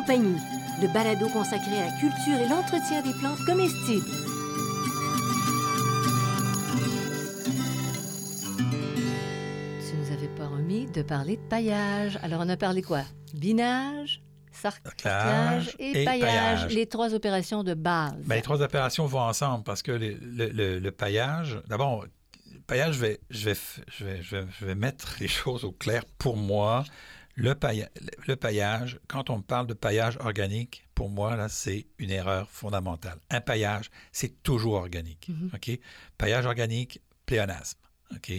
Compagnie, 0.00 0.36
le 0.80 0.88
balado 0.88 1.28
consacré 1.28 1.76
à 1.78 1.86
la 1.86 1.92
culture 1.98 2.38
et 2.38 2.48
l'entretien 2.48 3.02
des 3.02 3.12
plantes 3.20 3.44
comestibles. 3.44 4.06
Tu 9.88 9.96
nous 9.96 10.12
avais 10.12 10.28
pas 10.28 10.46
remis 10.48 10.86
de 10.86 11.02
parler 11.02 11.36
de 11.36 11.42
paillage. 11.48 12.18
Alors, 12.22 12.40
on 12.44 12.48
a 12.48 12.56
parlé 12.56 12.82
quoi? 12.82 13.02
Binage, 13.34 14.22
sarclage 14.52 15.74
et, 15.78 16.02
et 16.02 16.04
paillage, 16.04 16.20
paillage. 16.60 16.74
les 16.74 16.86
trois 16.86 17.14
opérations 17.14 17.64
de 17.64 17.74
base. 17.74 18.14
Ben, 18.26 18.36
les 18.36 18.42
trois 18.42 18.60
opérations 18.62 19.06
vont 19.06 19.20
ensemble 19.20 19.64
parce 19.64 19.82
que 19.82 19.92
les- 19.92 20.14
le, 20.20 20.48
le- 20.48 20.78
le 20.78 20.90
paillage, 20.92 21.58
d'abord, 21.68 22.04
le 22.52 22.60
paillage, 22.66 22.94
je 22.96 23.00
vais, 23.00 23.20
je, 23.30 23.44
vais, 23.46 23.52
f- 23.54 23.80
je, 23.88 24.04
vais, 24.04 24.22
je, 24.22 24.36
vais, 24.36 24.46
je 24.60 24.66
vais 24.66 24.74
mettre 24.74 25.16
les 25.20 25.28
choses 25.40 25.64
au 25.64 25.72
clair 25.72 26.04
pour 26.18 26.36
moi. 26.36 26.84
Le, 27.36 27.54
pailla- 27.54 27.88
le 28.26 28.36
paillage, 28.36 28.98
quand 29.08 29.30
on 29.30 29.40
parle 29.40 29.66
de 29.66 29.74
paillage 29.74 30.16
organique, 30.20 30.84
pour 30.94 31.08
moi, 31.08 31.36
là, 31.36 31.48
c'est 31.48 31.86
une 31.98 32.10
erreur 32.10 32.50
fondamentale. 32.50 33.18
Un 33.30 33.40
paillage, 33.40 33.90
c'est 34.12 34.42
toujours 34.42 34.74
organique. 34.74 35.28
Mhm. 35.28 35.50
OK? 35.54 35.78
Paillage 36.18 36.44
organique, 36.46 37.00
pléonasme. 37.26 37.78
OK? 38.14 38.32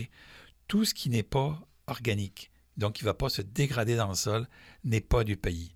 Tout 0.68 0.86
ce 0.86 0.94
qui 0.94 1.10
n'est 1.10 1.24
pas 1.24 1.60
organique, 1.88 2.52
donc 2.78 2.94
qui 2.94 3.04
ne 3.04 3.10
va 3.10 3.14
pas 3.14 3.30
se 3.30 3.42
dégrader 3.42 3.96
dans 3.96 4.10
le 4.10 4.16
sol, 4.16 4.48
n'est 4.84 5.02
pas 5.02 5.24
du 5.24 5.38
pays. 5.38 5.74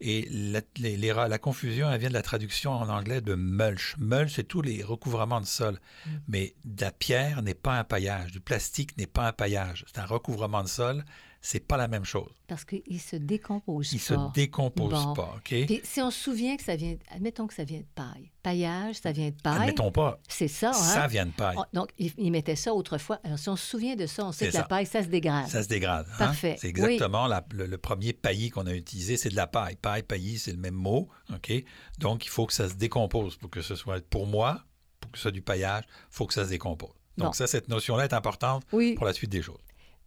Et 0.00 0.26
la, 0.30 0.60
les- 0.78 0.96
la 0.96 1.38
confusion, 1.38 1.90
elle 1.92 2.00
vient 2.00 2.08
de 2.08 2.14
la 2.14 2.22
traduction 2.22 2.72
en 2.72 2.88
anglais 2.88 3.20
de 3.20 3.34
mulch. 3.36 3.94
Mulch, 3.98 4.34
c'est 4.34 4.42
tous 4.48 4.62
les 4.62 4.82
recouvrements 4.82 5.40
de 5.40 5.46
sol. 5.46 5.78
Mm. 6.06 6.10
Mais 6.28 6.54
de 6.64 6.80
la 6.84 6.90
pierre 6.90 7.42
n'est 7.42 7.54
pas 7.54 7.78
un 7.78 7.84
paillage. 7.84 8.32
Du 8.32 8.40
plastique 8.40 8.96
n'est 8.98 9.06
pas 9.06 9.28
un 9.28 9.32
paillage. 9.32 9.84
C'est 9.86 10.00
un 10.00 10.06
recouvrement 10.06 10.62
de 10.64 10.68
sol. 10.68 11.04
C'est 11.44 11.66
pas 11.66 11.76
la 11.76 11.88
même 11.88 12.04
chose. 12.04 12.30
Parce 12.46 12.64
qu'il 12.64 13.00
se 13.00 13.16
décompose 13.16 13.92
Il 13.92 13.98
se 13.98 14.14
pas. 14.14 14.30
décompose 14.32 14.92
Bon. 14.92 15.12
pas. 15.12 15.34
OK? 15.38 15.66
Puis 15.66 15.80
si 15.82 16.00
on 16.00 16.12
se 16.12 16.18
souvient 16.22 16.56
que 16.56 16.62
ça 16.62 16.76
vient, 16.76 16.94
admettons 17.10 17.48
que 17.48 17.54
ça 17.54 17.64
vient 17.64 17.80
de 17.80 17.86
paille. 17.96 18.30
Paillage, 18.44 18.96
ça 19.02 19.10
vient 19.10 19.30
de 19.30 19.34
paille. 19.42 19.58
Admettons 19.62 19.90
pas, 19.90 20.20
C'est 20.28 20.46
ça, 20.46 20.70
hein? 20.70 20.72
ça 20.72 21.06
vient 21.08 21.26
de 21.26 21.32
paille. 21.32 21.56
Donc, 21.72 21.90
ils 21.98 22.12
ils 22.16 22.30
mettaient 22.30 22.54
ça 22.54 22.72
autrefois. 22.72 23.18
Alors, 23.24 23.40
si 23.40 23.48
on 23.48 23.56
se 23.56 23.66
souvient 23.66 23.96
de 23.96 24.06
ça, 24.06 24.24
on 24.24 24.30
sait 24.30 24.50
que 24.50 24.54
la 24.56 24.62
paille, 24.62 24.86
ça 24.86 25.02
se 25.02 25.08
dégrade. 25.08 25.48
Ça 25.48 25.64
se 25.64 25.68
dégrade. 25.68 26.06
hein? 26.12 26.16
Parfait. 26.18 26.56
C'est 26.60 26.68
exactement 26.68 27.26
la- 27.26 27.44
le, 27.52 27.66
le 27.66 27.78
premier 27.78 28.12
paillis 28.12 28.50
qu'on 28.50 28.66
a 28.66 28.72
utilisé, 28.74 29.16
c'est 29.16 29.30
de 29.30 29.36
la 29.36 29.48
paille. 29.48 29.74
Paille, 29.74 30.04
paillis, 30.04 30.38
c'est 30.38 30.52
le 30.52 30.58
même 30.58 30.74
mot. 30.74 31.08
OK? 31.34 31.52
Donc, 31.98 32.24
il 32.24 32.28
faut 32.30 32.46
que 32.46 32.52
ça 32.52 32.68
se 32.68 32.74
décompose 32.74 33.36
pour 33.36 33.50
que 33.50 33.62
ce 33.62 33.74
soit, 33.74 34.00
pour 34.08 34.28
moi, 34.28 34.62
pour 35.00 35.10
que 35.10 35.18
ce 35.18 35.22
soit 35.22 35.30
du 35.32 35.42
paillage, 35.42 35.82
il 35.88 35.92
faut 36.10 36.26
que 36.28 36.34
ça 36.34 36.44
se 36.44 36.50
décompose. 36.50 36.92
Donc, 37.18 37.26
Bon. 37.28 37.32
ça, 37.32 37.46
cette 37.48 37.68
notion-là 37.68 38.04
est 38.04 38.14
importante 38.14 38.62
Oui. 38.72 38.94
pour 38.94 39.04
la 39.06 39.12
suite 39.12 39.30
des 39.30 39.42
choses. 39.42 39.58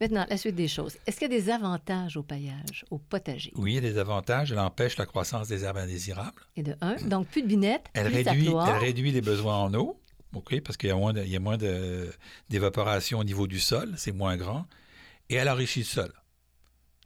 Maintenant, 0.01 0.25
la 0.29 0.37
suite 0.37 0.55
des 0.55 0.67
choses. 0.67 0.97
Est-ce 1.07 1.17
qu'il 1.19 1.31
y 1.31 1.35
a 1.35 1.39
des 1.39 1.49
avantages 1.49 2.17
au 2.17 2.23
paillage, 2.23 2.83
au 2.91 2.97
potager? 2.97 3.51
Oui, 3.55 3.71
il 3.71 3.75
y 3.75 3.77
a 3.77 3.81
des 3.81 3.97
avantages. 3.97 4.51
Elle 4.51 4.59
empêche 4.59 4.97
la 4.97 5.05
croissance 5.05 5.47
des 5.47 5.63
herbes 5.63 5.77
indésirables. 5.77 6.41
Et 6.57 6.63
de 6.63 6.75
un, 6.81 6.95
donc 7.07 7.27
plus 7.27 7.41
de 7.43 7.47
binette, 7.47 7.85
Elle 7.93 8.07
plus 8.11 8.15
réduit, 8.23 8.47
elle 8.47 8.77
réduit 8.77 9.11
les 9.11 9.21
besoins 9.21 9.55
en 9.57 9.73
eau. 9.73 10.01
OK? 10.33 10.59
Parce 10.61 10.75
qu'il 10.75 10.89
y 10.89 10.91
a 10.91 10.95
moins 10.97 11.13
de- 11.13 11.23
il 11.23 11.29
y 11.29 11.35
a 11.37 11.39
moins 11.39 11.55
de- 11.57 12.09
d'évaporation 12.49 13.19
au 13.19 13.23
niveau 13.23 13.47
du 13.47 13.59
sol. 13.61 13.93
C'est 13.95 14.11
moins 14.11 14.35
grand. 14.35 14.65
Et 15.29 15.35
elle 15.35 15.47
enrichit 15.47 15.79
le 15.79 15.85
sol. 15.85 16.13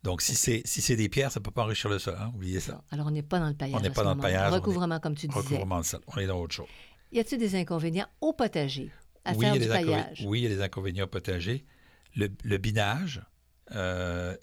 Donc, 0.01 0.21
si 0.23 0.33
c'est 0.33 0.61
si 0.65 0.81
c'est 0.81 0.95
des 0.95 1.09
pierres, 1.09 1.31
ça 1.31 1.39
ne 1.39 1.43
peut 1.43 1.51
pas 1.51 1.61
enrichir 1.63 1.89
le 1.91 1.99
sol. 1.99 2.15
hein? 2.19 2.31
Oubliez 2.33 2.59
ça. 2.59 2.81
Alors, 2.89 3.05
on 3.07 3.11
n'est 3.11 3.21
pas 3.21 3.37
dans 3.39 3.49
le 3.49 3.53
paillage. 3.53 3.79
On 3.79 3.83
n'est 3.83 3.89
pas 3.91 4.03
dans 4.03 4.15
le 4.15 4.21
paillage, 4.21 4.51
on 4.51 4.55
est- 4.55 4.59
Recouvrement, 4.59 4.99
comme 4.99 5.13
tu 5.15 5.27
disais. 5.27 5.39
Recouvrement 5.39 5.79
de 5.81 5.85
sol. 5.85 5.99
On 6.07 6.17
est 6.17 6.25
dans 6.25 6.39
autre 6.41 6.55
chose. 6.55 6.67
Y 7.11 7.19
a-t-il 7.19 7.37
des 7.39 7.55
inconvénients 7.55 8.07
au 8.21 8.33
potager 8.33 8.91
à 9.25 9.33
oui, 9.33 9.45
faire 9.45 9.53
du 9.59 9.67
paillage? 9.67 10.23
oui, 10.25 10.39
il 10.39 10.43
y 10.43 10.45
a 10.47 10.55
des 10.55 10.61
inconvénients 10.61 11.03
au 11.05 11.07
potager. 11.07 11.65
Le, 12.15 12.29
le 12.43 12.57
binage, 12.57 13.21
euh, 13.75 14.35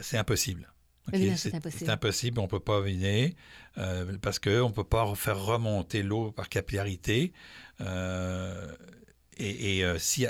c'est 0.00 0.18
impossible. 0.18 0.74
C'est 1.12 1.54
impossible. 1.54 1.90
Impossible, 1.90 2.38
on 2.40 2.44
ne 2.44 2.48
peut 2.48 2.60
pas 2.60 2.80
biner 2.80 3.36
euh, 3.78 4.16
parce 4.22 4.38
qu'on 4.38 4.68
ne 4.68 4.72
peut 4.72 4.84
pas 4.84 5.14
faire 5.14 5.38
remonter 5.38 6.02
l'eau 6.02 6.32
par 6.32 6.48
capillarité. 6.48 7.32
Euh, 7.80 8.72
et 9.36 9.78
et, 9.78 9.84
euh, 9.84 9.98
si, 9.98 10.26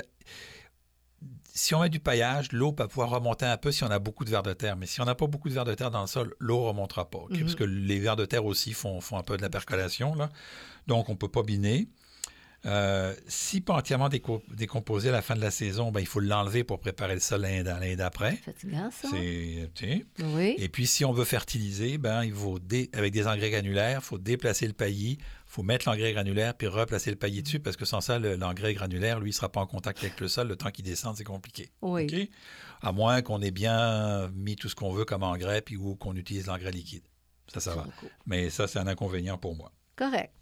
si 1.53 1.73
on 1.75 1.81
met 1.81 1.89
du 1.89 1.99
paillage, 1.99 2.51
l'eau 2.51 2.73
peut 2.73 2.87
pouvoir 2.87 3.09
remonter 3.09 3.45
un 3.45 3.57
peu 3.57 3.71
si 3.71 3.83
on 3.83 3.89
a 3.89 3.99
beaucoup 3.99 4.25
de 4.25 4.29
vers 4.29 4.43
de 4.43 4.53
terre. 4.53 4.75
Mais 4.75 4.85
si 4.85 4.99
on 4.99 5.05
n'a 5.05 5.15
pas 5.15 5.27
beaucoup 5.27 5.47
de 5.47 5.53
vers 5.53 5.65
de 5.65 5.73
terre 5.73 5.91
dans 5.91 6.01
le 6.01 6.07
sol, 6.07 6.35
l'eau 6.39 6.63
ne 6.63 6.67
remontera 6.67 7.09
pas. 7.09 7.23
Mhm. 7.29 7.39
Parce 7.39 7.55
que 7.55 7.63
les 7.63 7.99
vers 7.99 8.15
de 8.15 8.25
terre 8.25 8.45
aussi 8.45 8.73
font, 8.73 8.99
font 8.99 9.17
un 9.17 9.23
peu 9.23 9.37
de 9.37 9.41
la 9.41 9.49
percolation. 9.49 10.15
Là. 10.15 10.29
Donc, 10.87 11.07
on 11.09 11.13
ne 11.13 11.17
peut 11.17 11.31
pas 11.31 11.43
biner. 11.43 11.87
Euh, 12.65 13.13
si 13.27 13.61
pas 13.61 13.75
entièrement 13.75 14.09
déco- 14.09 14.41
décomposé 14.51 15.09
à 15.09 15.11
la 15.11 15.21
fin 15.21 15.35
de 15.35 15.41
la 15.41 15.51
saison, 15.51 15.91
ben, 15.91 15.99
il 15.99 16.07
faut 16.07 16.19
l'enlever 16.19 16.63
pour 16.63 16.79
préparer 16.79 17.13
le 17.13 17.19
sol 17.19 17.41
l'année 17.41 17.95
d'après. 17.95 18.37
Fatigant, 18.37 18.89
ça? 18.91 19.07
Oui. 20.19 20.55
Et 20.57 20.67
puis, 20.67 20.87
si 20.87 21.05
on 21.05 21.13
veut 21.13 21.25
fertiliser, 21.25 21.97
ben, 21.99 22.23
il 22.23 22.33
faut 22.33 22.57
dé- 22.57 22.89
avec 22.93 23.13
des 23.13 23.27
engrais 23.27 23.51
granulaires, 23.51 23.99
il 24.01 24.05
faut 24.05 24.17
déplacer 24.17 24.65
le 24.65 24.73
paillis, 24.73 25.17
il 25.19 25.23
faut 25.45 25.61
mettre 25.61 25.87
l'engrais 25.87 26.13
granulaire 26.13 26.55
puis 26.55 26.65
replacer 26.67 27.11
le 27.11 27.17
paillis 27.17 27.43
dessus 27.43 27.59
parce 27.59 27.77
que 27.77 27.85
sans 27.85 28.01
ça, 28.01 28.17
le- 28.17 28.35
l'engrais 28.35 28.73
granulaire, 28.73 29.19
lui, 29.19 29.29
ne 29.29 29.35
sera 29.35 29.49
pas 29.51 29.61
en 29.61 29.67
contact 29.67 29.99
avec 29.99 30.19
le 30.19 30.27
sol. 30.27 30.47
Le 30.47 30.55
temps 30.55 30.71
qu'il 30.71 30.85
descende, 30.85 31.17
c'est 31.17 31.23
compliqué. 31.23 31.69
Oui. 31.83 32.07
À 32.81 32.91
moins 32.91 33.21
qu'on 33.21 33.41
ait 33.43 33.51
bien 33.51 34.27
mis 34.29 34.55
tout 34.55 34.69
ce 34.69 34.75
qu'on 34.75 34.91
veut 34.91 35.05
comme 35.05 35.21
engrais 35.23 35.61
puis 35.61 35.77
ou 35.77 35.95
qu'on 35.95 36.15
utilise 36.15 36.47
l'engrais 36.47 36.71
liquide. 36.71 37.03
Ça, 37.53 37.59
ça 37.59 37.75
va. 37.75 37.83
Cool. 37.99 38.09
Mais 38.25 38.49
ça, 38.49 38.67
c'est 38.67 38.79
un 38.79 38.87
inconvénient 38.87 39.37
pour 39.37 39.55
moi. 39.55 39.71
Correct. 39.95 40.33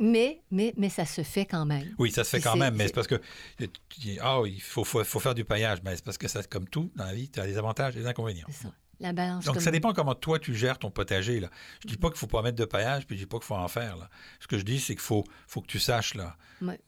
Mais, 0.00 0.40
mais, 0.50 0.74
mais 0.76 0.88
ça 0.88 1.04
se 1.06 1.22
fait 1.22 1.46
quand 1.46 1.64
même. 1.64 1.94
Oui, 1.98 2.10
ça 2.10 2.24
se 2.24 2.30
fait 2.30 2.40
quand 2.40 2.56
même, 2.56 2.74
mais 2.74 2.88
c'est- 2.88 2.92
parce 2.94 3.06
que 3.06 3.20
tu 3.58 3.68
dis, 4.00 4.18
ah, 4.20 4.40
il 4.44 4.60
faut, 4.60 4.84
faut, 4.84 5.02
faut 5.04 5.20
faire 5.20 5.34
du 5.34 5.44
paillage. 5.44 5.78
Mais 5.84 5.94
c'est 5.96 6.04
parce 6.04 6.18
que 6.18 6.28
ça, 6.28 6.42
comme 6.42 6.68
tout 6.68 6.90
dans 6.96 7.04
la 7.04 7.14
vie, 7.14 7.28
tu 7.28 7.38
as 7.40 7.46
des 7.46 7.56
avantages 7.58 7.96
et 7.96 8.00
des 8.00 8.06
inconvénients. 8.06 8.46
C'est 8.50 8.64
ça. 8.64 8.72
La 9.00 9.12
balance. 9.12 9.44
Donc, 9.44 9.54
comme- 9.54 9.62
ça 9.62 9.70
dépend 9.70 9.92
comment 9.92 10.16
toi, 10.16 10.40
tu 10.40 10.52
gères 10.56 10.78
ton 10.78 10.90
potager. 10.90 11.38
Là. 11.38 11.48
Je 11.84 11.88
dis 11.88 11.96
pas 11.96 12.08
qu'il 12.08 12.18
faut 12.18 12.26
pas 12.26 12.42
mettre 12.42 12.56
de 12.56 12.64
paillage, 12.64 13.06
puis 13.06 13.16
je 13.16 13.22
dis 13.22 13.26
pas 13.26 13.38
qu'il 13.38 13.46
faut 13.46 13.54
en 13.54 13.68
faire. 13.68 13.96
Là. 13.96 14.10
Ce 14.40 14.48
que 14.48 14.58
je 14.58 14.64
dis, 14.64 14.80
c'est 14.80 14.94
qu'il 14.94 15.02
faut, 15.02 15.22
faut 15.46 15.60
que 15.60 15.68
tu 15.68 15.78
saches 15.78 16.14
là, 16.14 16.36
Ouais. 16.60 16.80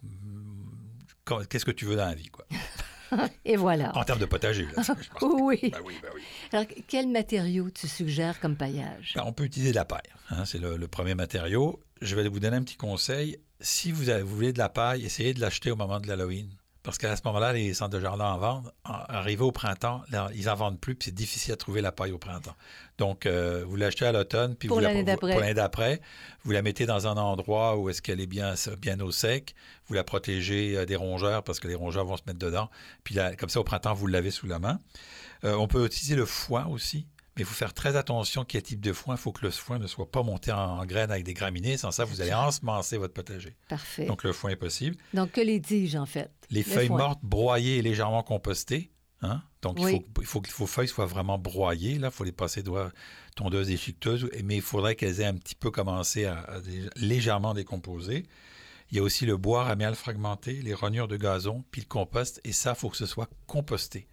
qu'est-ce 1.48 1.64
que 1.64 1.70
tu 1.70 1.84
veux 1.84 1.94
dans 1.96 2.06
la 2.06 2.14
vie, 2.16 2.28
quoi. 2.28 2.44
Et 3.44 3.56
voilà. 3.56 3.96
En 3.96 4.04
termes 4.04 4.18
de 4.20 4.26
potager. 4.26 4.66
Là, 4.76 4.82
je 4.82 4.92
pense. 4.92 5.22
Oui. 5.22 5.58
Ben 5.62 5.78
oui, 5.84 5.94
ben 6.02 6.08
oui. 6.14 6.22
Alors, 6.52 6.66
quel 6.88 7.08
matériau 7.08 7.70
tu 7.70 7.88
suggères 7.88 8.40
comme 8.40 8.56
paillage? 8.56 9.12
Ben, 9.14 9.22
on 9.26 9.32
peut 9.32 9.44
utiliser 9.44 9.70
de 9.72 9.76
la 9.76 9.84
paille. 9.84 10.00
hein, 10.30 10.44
c'est 10.44 10.58
le, 10.58 10.76
le 10.76 10.88
premier 10.88 11.14
matériau. 11.14 11.80
Je 12.00 12.14
vais 12.16 12.28
vous 12.28 12.40
donner 12.40 12.56
un 12.56 12.62
petit 12.62 12.76
conseil. 12.76 13.38
Si 13.60 13.92
vous, 13.92 14.08
avez- 14.08 14.22
vous 14.22 14.34
voulez 14.34 14.52
de 14.52 14.58
la 14.58 14.68
paille, 14.68 15.04
essayez 15.04 15.34
de 15.34 15.40
l'acheter 15.40 15.70
au 15.70 15.76
moment 15.76 16.00
de 16.00 16.06
l'Halloween. 16.08 16.48
Parce 16.82 16.96
qu'à 16.96 17.14
ce 17.14 17.20
moment-là, 17.26 17.52
les 17.52 17.74
centres 17.74 17.90
de 17.90 18.00
jardin 18.00 18.24
en 18.24 18.38
vendent. 18.38 18.72
En- 18.84 18.92
Arrivé 19.08 19.42
au 19.42 19.52
printemps, 19.52 20.02
là, 20.10 20.30
ils 20.34 20.48
en 20.48 20.54
vendent 20.54 20.80
plus, 20.80 20.94
puis 20.94 21.06
c'est 21.06 21.14
difficile 21.14 21.52
à 21.52 21.56
trouver 21.56 21.82
la 21.82 21.92
paille 21.92 22.12
au 22.12 22.16
printemps. 22.18 22.54
Donc, 22.96 23.26
euh, 23.26 23.64
vous 23.66 23.76
l'achetez 23.76 24.06
à 24.06 24.12
l'automne, 24.12 24.54
puis 24.56 24.68
Pour 24.68 24.78
vous 24.78 24.82
la- 24.82 24.88
l'année 24.88 25.00
vous- 25.00 25.04
d'après. 25.54 26.00
vous 26.44 26.52
la 26.52 26.62
mettez 26.62 26.86
dans 26.86 27.06
un 27.06 27.16
endroit 27.18 27.76
où 27.76 27.90
est-ce 27.90 28.00
qu'elle 28.00 28.20
est 28.20 28.26
bien, 28.26 28.54
bien 28.80 28.98
au 29.00 29.12
sec. 29.12 29.54
Vous 29.88 29.94
la 29.94 30.04
protégez 30.04 30.76
euh, 30.78 30.86
des 30.86 30.96
rongeurs 30.96 31.42
parce 31.42 31.60
que 31.60 31.68
les 31.68 31.74
rongeurs 31.74 32.06
vont 32.06 32.16
se 32.16 32.22
mettre 32.26 32.38
dedans. 32.38 32.70
Puis 33.04 33.14
là, 33.14 33.36
comme 33.36 33.50
ça, 33.50 33.60
au 33.60 33.64
printemps, 33.64 33.92
vous 33.92 34.06
l'avez 34.06 34.30
sous 34.30 34.46
la 34.46 34.58
main. 34.58 34.80
Euh, 35.44 35.54
on 35.56 35.68
peut 35.68 35.84
utiliser 35.84 36.16
le 36.16 36.24
foin 36.24 36.66
aussi. 36.66 37.06
Mais 37.40 37.44
il 37.44 37.46
faut 37.48 37.54
faire 37.54 37.72
très 37.72 37.96
attention 37.96 38.44
quel 38.44 38.62
type 38.62 38.80
de 38.82 38.92
foin. 38.92 39.14
Il 39.14 39.18
faut 39.18 39.32
que 39.32 39.46
le 39.46 39.50
foin 39.50 39.78
ne 39.78 39.86
soit 39.86 40.10
pas 40.10 40.22
monté 40.22 40.52
en, 40.52 40.58
en 40.58 40.84
graines 40.84 41.10
avec 41.10 41.24
des 41.24 41.32
graminées. 41.32 41.78
Sans 41.78 41.90
ça, 41.90 42.04
vous 42.04 42.20
allez 42.20 42.34
ensemencer 42.34 42.98
votre 42.98 43.14
potager. 43.14 43.56
Parfait. 43.68 44.02
Donc, 44.02 44.18
Donc, 44.18 44.24
le 44.24 44.32
foin 44.34 44.50
est 44.50 44.56
possible. 44.56 44.96
que 45.32 45.40
les 45.40 45.58
tiges, 45.62 45.96
en 45.96 46.04
fait. 46.04 46.30
Les 46.50 46.60
Le 46.62 46.70
feuilles 46.70 46.88
foin. 46.88 46.98
mortes 46.98 47.20
broyées 47.22 47.78
et 47.78 47.82
légèrement 47.82 48.22
compostées. 48.22 48.90
hein. 49.22 49.40
Donc, 49.62 49.78
il, 49.80 49.86
faut, 49.88 50.04
il 50.20 50.26
faut 50.26 50.40
que 50.42 50.50
vos 50.52 50.66
feuilles 50.66 50.88
soient 50.88 51.06
vraiment 51.06 51.38
broyées. 51.38 51.98
Là, 51.98 52.08
il 52.08 52.14
faut 52.14 52.24
les 52.24 52.32
passer 52.32 52.62
doigts, 52.62 52.92
tondeuse 53.36 53.68
déchiqueteuse. 53.68 54.28
Mais 54.44 54.56
il 54.56 54.62
faudrait 54.62 54.96
qu'elles 54.96 55.22
aient 55.22 55.26
un 55.26 55.34
petit 55.36 55.54
peu 55.54 55.70
commencé 55.70 56.26
à, 56.26 56.40
à 56.40 56.60
dé- 56.60 56.90
légèrement 56.96 57.54
décomposer. 57.54 58.26
Il 58.90 58.96
y 58.96 59.00
a 59.00 59.02
aussi 59.02 59.24
le 59.24 59.36
bois 59.38 59.64
raméal 59.64 59.94
fragmenté, 59.94 60.54
les 60.62 60.74
rognures 60.74 61.08
de 61.08 61.16
gazon, 61.16 61.64
puis 61.70 61.80
le 61.80 61.86
compost. 61.86 62.40
Et 62.44 62.52
ça, 62.52 62.72
il 62.76 62.78
faut 62.78 62.90
que 62.90 62.96
ce 62.98 63.06
soit 63.06 63.28
composté. 63.46 64.08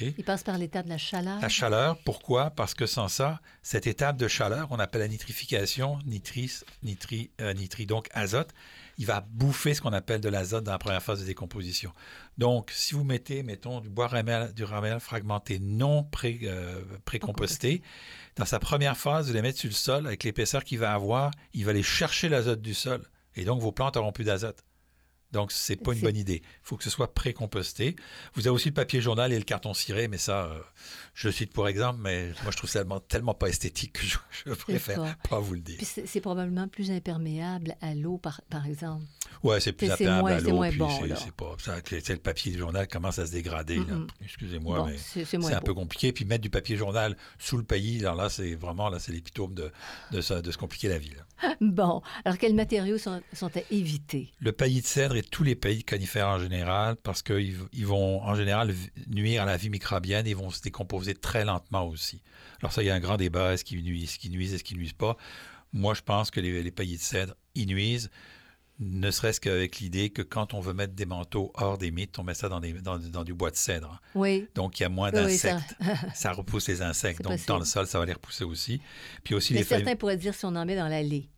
Il 0.00 0.24
passe 0.24 0.42
par 0.42 0.58
l'état 0.58 0.82
de 0.82 0.88
la 0.88 0.98
chaleur. 0.98 1.40
La 1.40 1.48
chaleur, 1.48 1.96
pourquoi? 2.04 2.50
Parce 2.50 2.74
que 2.74 2.86
sans 2.86 3.08
ça, 3.08 3.40
cette 3.62 3.86
étape 3.86 4.16
de 4.16 4.28
chaleur, 4.28 4.68
on 4.70 4.78
appelle 4.78 5.00
la 5.00 5.08
nitrification, 5.08 5.98
nitris, 6.04 6.60
nitri, 6.82 7.30
euh, 7.40 7.54
nitri, 7.54 7.86
donc 7.86 8.08
azote, 8.12 8.50
il 8.98 9.06
va 9.06 9.22
bouffer 9.22 9.72
ce 9.72 9.80
qu'on 9.80 9.92
appelle 9.92 10.20
de 10.20 10.28
l'azote 10.28 10.64
dans 10.64 10.72
la 10.72 10.78
première 10.78 11.02
phase 11.02 11.20
de 11.20 11.24
décomposition. 11.24 11.92
Donc, 12.36 12.70
si 12.74 12.94
vous 12.94 13.04
mettez, 13.04 13.42
mettons, 13.42 13.80
du 13.80 13.88
bois 13.88 14.08
ramel, 14.08 14.52
du 14.52 14.64
ramel 14.64 15.00
fragmenté 15.00 15.58
non 15.58 16.04
pré, 16.04 16.38
euh, 16.42 16.82
précomposté, 17.06 17.82
dans 18.36 18.44
sa 18.44 18.58
première 18.58 18.96
phase, 18.96 19.28
vous 19.28 19.34
les 19.34 19.42
mettez 19.42 19.60
sur 19.60 19.70
le 19.70 19.74
sol, 19.74 20.06
avec 20.06 20.24
l'épaisseur 20.24 20.62
qu'il 20.62 20.78
va 20.78 20.92
avoir, 20.92 21.30
il 21.54 21.64
va 21.64 21.70
aller 21.70 21.82
chercher 21.82 22.28
l'azote 22.28 22.60
du 22.60 22.74
sol. 22.74 23.02
Et 23.34 23.44
donc, 23.44 23.60
vos 23.60 23.72
plantes 23.72 23.96
n'auront 23.96 24.12
plus 24.12 24.24
d'azote. 24.24 24.62
Donc, 25.32 25.52
c'est 25.52 25.76
pas 25.76 25.92
une 25.92 26.00
bonne 26.00 26.16
idée. 26.16 26.42
Il 26.44 26.58
faut 26.64 26.76
que 26.76 26.84
ce 26.84 26.90
soit 26.90 27.14
précomposté. 27.14 27.94
Vous 28.34 28.46
avez 28.48 28.54
aussi 28.54 28.68
le 28.68 28.74
papier 28.74 29.00
journal 29.00 29.32
et 29.32 29.38
le 29.38 29.44
carton 29.44 29.74
ciré, 29.74 30.08
mais 30.08 30.18
ça, 30.18 30.46
euh, 30.46 30.58
je 31.14 31.28
le 31.28 31.32
cite 31.32 31.52
pour 31.52 31.68
exemple, 31.68 32.00
mais 32.02 32.28
moi, 32.42 32.50
je 32.50 32.56
trouve 32.56 32.68
ça 32.70 32.80
tellement, 32.80 33.00
tellement 33.00 33.34
pas 33.34 33.48
esthétique 33.48 33.92
que 33.94 34.04
je, 34.06 34.18
je 34.46 34.52
préfère 34.54 35.16
pas 35.28 35.38
vous 35.38 35.54
le 35.54 35.60
dire. 35.60 35.78
C'est 35.82 36.20
probablement 36.20 36.66
plus 36.68 36.90
imperméable 36.90 37.76
à 37.80 37.94
l'eau, 37.94 38.18
par, 38.18 38.40
par 38.50 38.66
exemple. 38.66 39.04
Ouais, 39.42 39.60
c'est 39.60 39.72
plus 39.72 39.86
appréhensible 39.90 40.20
moins- 40.20 40.32
à 40.32 40.40
c'est 40.40 40.50
l'eau, 40.50 40.84
bon, 40.84 40.90
c'est- 41.00 41.24
c'est 41.24 41.32
pas... 41.32 41.56
ça, 41.58 41.76
le 41.76 42.16
papier 42.16 42.58
journal 42.58 42.88
commence 42.88 43.18
à 43.18 43.26
se 43.26 43.32
dégrader. 43.32 43.80
Excusez-moi, 44.22 44.78
bon, 44.80 44.86
mais 44.86 44.96
c'est 45.48 45.54
un 45.54 45.60
peu 45.60 45.74
compliqué. 45.74 46.12
Puis 46.12 46.24
mettre 46.24 46.42
du 46.42 46.50
papier 46.50 46.76
journal 46.76 47.16
sous 47.38 47.56
le 47.56 47.62
pays, 47.64 48.00
alors 48.00 48.16
là, 48.16 48.28
c'est 48.28 48.54
vraiment, 48.54 48.88
là, 48.90 48.98
c'est 48.98 49.12
l'épitome 49.12 49.54
de, 49.54 49.70
de, 50.10 50.20
ça- 50.20 50.42
de 50.42 50.50
se 50.50 50.58
compliquer 50.58 50.88
la 50.88 50.98
vie. 50.98 51.10
là. 51.10 51.24
Bon, 51.60 52.02
alors 52.24 52.36
quels 52.38 52.54
matériaux 52.54 52.98
sont, 52.98 53.22
sont 53.32 53.50
à 53.56 53.60
éviter? 53.70 54.30
Le 54.40 54.52
paillis 54.52 54.82
de 54.82 54.86
cèdre 54.86 55.16
tous 55.22 55.42
les 55.44 55.54
paillis 55.54 55.84
conifères 55.84 56.28
en 56.28 56.38
général, 56.38 56.96
parce 56.96 57.22
qu'ils 57.22 57.56
ils 57.72 57.86
vont 57.86 58.22
en 58.22 58.34
général 58.34 58.74
nuire 59.08 59.42
à 59.42 59.46
la 59.46 59.56
vie 59.56 59.70
microbienne 59.70 60.26
et 60.26 60.34
vont 60.34 60.50
se 60.50 60.60
décomposer 60.62 61.14
très 61.14 61.44
lentement 61.44 61.86
aussi. 61.86 62.22
Alors 62.60 62.72
ça, 62.72 62.82
il 62.82 62.86
y 62.86 62.90
a 62.90 62.94
un 62.94 63.00
grand 63.00 63.16
débat, 63.16 63.54
est-ce 63.54 63.64
qu'ils 63.64 63.82
nuisent, 63.82 64.04
est-ce 64.04 64.18
qu'ils 64.18 64.30
nuisent, 64.32 64.54
est-ce 64.54 64.64
qu'ils 64.64 64.76
nuisent 64.78 64.92
pas? 64.92 65.16
Moi, 65.72 65.94
je 65.94 66.02
pense 66.02 66.30
que 66.30 66.40
les, 66.40 66.62
les 66.62 66.70
paillis 66.70 66.96
de 66.96 67.02
cèdre, 67.02 67.34
ils 67.54 67.66
nuisent, 67.66 68.10
ne 68.82 69.10
serait-ce 69.10 69.40
qu'avec 69.40 69.78
l'idée 69.78 70.08
que 70.10 70.22
quand 70.22 70.54
on 70.54 70.60
veut 70.60 70.72
mettre 70.72 70.94
des 70.94 71.04
manteaux 71.04 71.52
hors 71.54 71.76
des 71.76 71.90
mythes, 71.90 72.18
on 72.18 72.24
met 72.24 72.32
ça 72.34 72.48
dans, 72.48 72.60
des, 72.60 72.72
dans, 72.72 72.98
dans 72.98 73.24
du 73.24 73.34
bois 73.34 73.50
de 73.50 73.56
cèdre. 73.56 74.00
Oui. 74.14 74.48
Donc, 74.54 74.80
il 74.80 74.84
y 74.84 74.86
a 74.86 74.88
moins 74.88 75.10
Oui, 75.12 75.20
oui, 75.26 75.36
ça- 75.36 75.52
d'insectes. 75.52 75.76
ça... 76.14 76.32
repousse 76.32 76.66
les 76.68 76.80
insectes. 76.80 77.20
Donc, 77.22 77.32
possible. 77.32 77.48
dans 77.48 77.58
le 77.58 77.64
sol, 77.66 77.86
ça 77.86 77.98
va 77.98 78.06
les 78.06 78.14
repousser 78.14 78.44
aussi. 78.44 78.80
Puis 79.22 79.34
aussi, 79.34 79.52
Mais 79.52 79.60
les 79.60 79.64
certains 79.66 79.96
pourraient 79.96 80.16
dire 80.16 80.34
si 80.34 80.46
on 80.46 80.56
en 80.56 80.64
met 80.64 80.76
dans 80.76 80.88
l'allée. 80.88 81.28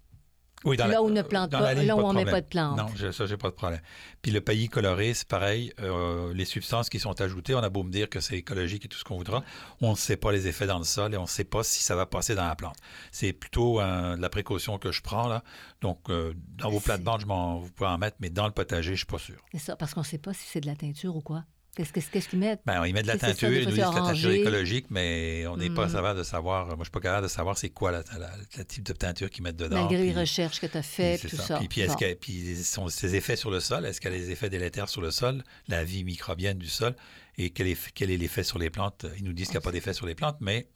Oui, 0.65 0.77
dans 0.77 0.85
Là 0.87 0.93
la- 0.95 1.03
où 1.03 1.07
on 1.07 1.11
ne 1.11 1.23
plante 1.23 1.51
pas, 1.51 1.75
là 1.75 1.97
où 1.97 2.01
on 2.01 2.13
met 2.13 2.25
problème. 2.25 2.31
pas 2.31 2.41
de 2.41 2.47
plantes. 2.47 2.77
Non, 2.79 2.87
je- 2.95 3.11
ça, 3.11 3.27
j'ai 3.27 3.37
pas 3.37 3.49
de 3.51 3.55
problème. 3.55 3.81
Puis 4.23 4.31
le 4.31 4.41
paillis 4.41 4.69
coloré, 4.69 5.13
c'est 5.15 5.27
pareil. 5.27 5.73
euh, 5.81 6.33
les 6.35 6.45
substances 6.45 6.89
qui 6.89 6.99
sont 7.01 7.21
ajoutées, 7.21 7.55
on 7.55 7.59
a 7.61 7.69
beau 7.69 7.83
me 7.83 7.91
dire 7.91 8.09
que 8.09 8.21
c'est 8.21 8.37
écologique 8.37 8.85
et 8.85 8.89
tout 8.89 8.97
ce 8.99 9.05
qu'on 9.05 9.17
voudra, 9.17 9.43
on 9.81 9.91
ne 9.91 9.97
sait 9.97 10.17
pas 10.17 10.31
les 10.33 10.47
effets 10.49 10.67
dans 10.67 10.79
le 10.79 10.85
sol 10.85 11.13
et 11.15 11.17
on 11.17 11.23
ne 11.23 11.27
sait 11.27 11.45
pas 11.45 11.63
si 11.63 11.83
ça 11.83 11.97
va 11.97 12.07
passer 12.07 12.35
dans 12.35 12.47
la 12.47 12.55
plante. 12.57 12.77
C'est 13.11 13.33
plutôt 13.33 13.81
euh, 13.81 14.17
de 14.17 14.23
la 14.23 14.29
précaution 14.29 14.79
que 14.79 14.93
je 14.93 15.03
prends 15.03 15.27
là. 15.29 15.43
Donc, 15.81 15.99
euh, 16.11 16.33
dans 16.59 16.71
vos 16.71 16.81
plates-bandes, 16.81 17.25
vous 17.25 17.71
pouvez 17.75 17.89
en 17.91 17.99
mettre, 17.99 18.17
mais 18.21 18.31
dans 18.31 18.47
le 18.47 18.53
potager, 18.53 18.93
je 18.93 18.99
suis 18.99 19.07
pas 19.07 19.19
sûr. 19.19 19.37
C'est 19.53 19.59
ça, 19.59 19.77
parce 19.77 19.95
qu'on 19.95 20.01
ne 20.01 20.07
sait 20.07 20.19
pas 20.19 20.33
si 20.33 20.47
c'est 20.49 20.61
de 20.61 20.67
la 20.67 20.77
teinture 20.77 21.17
ou 21.17 21.21
quoi. 21.21 21.45
Qu'est-ce 21.75 21.91
qu'est-ce- 21.91 22.11
qu'est-ce 22.11 22.29
qu'ils 22.29 22.39
mettent? 22.39 22.61
Ben, 22.67 22.85
ils 22.87 22.93
mettent 22.93 23.05
de 23.05 23.09
la 23.13 23.17
teinture, 23.17 23.51
ils 23.51 23.61
nous 23.67 23.71
disent 23.75 23.77
que 23.85 23.95
la 23.95 24.07
teinture 24.09 24.31
est 24.31 24.41
écologique, 24.41 24.87
mais 24.91 25.47
on 25.47 25.57
n'est 25.57 25.71
pas 25.71 25.87
Mm. 25.89 25.93
capable 25.95 26.19
de 26.19 26.23
savoir. 26.25 26.67
Moi, 26.67 26.77
je 26.81 26.85
suis 26.85 26.91
pas 26.91 27.01
capable 27.01 27.23
de 27.23 27.31
savoir 27.31 27.57
c'est 27.57 27.71
quoi 27.71 27.91
la, 27.93 28.03
la- 28.19 28.31
le 28.59 28.65
type 28.67 28.83
de 28.85 28.93
teinture 28.93 29.31
qu'ils 29.31 29.43
mettent 29.43 29.57
dedans. 29.57 29.81
Malgré 29.89 30.05
les 30.05 30.13
recherches 30.13 30.61
que 30.61 30.67
tu 30.67 30.77
as 30.77 30.83
faites, 30.83 31.23
tout 31.23 31.29
ça. 31.37 31.43
ça. 31.43 31.59
Puis, 31.59 31.69
puis 31.69 31.87
Bon. 31.87 31.95
puis 32.21 32.57
sont 32.63 32.89
ses 32.89 33.15
effets 33.15 33.37
sur 33.37 33.51
le 33.51 33.59
sol, 33.61 33.87
est-ce 33.87 34.03
qu'elle 34.03 34.13
a 34.13 34.19
des 34.19 34.31
effets 34.31 34.51
délétères 34.51 34.91
sur 34.91 35.01
le 35.01 35.11
sol, 35.11 35.43
la 35.69 35.83
vie 35.83 36.05
microbienne 36.05 36.59
du 36.59 36.69
sol, 36.69 36.95
et 37.39 37.49
quel 37.49 37.69
est, 37.69 37.93
quel 37.95 38.11
est 38.11 38.19
l'effet 38.19 38.43
sur 38.43 38.59
les 38.59 38.69
plantes? 38.69 39.07
Ils 39.17 39.25
nous 39.25 39.33
disent 39.33 39.47
qu'il 39.47 39.55
n'y 39.55 39.63
a 39.63 39.63
pas 39.63 39.73
d'effet 39.73 39.95
sur 39.95 40.05
les 40.05 40.15
plantes, 40.15 40.37
mais 40.41 40.67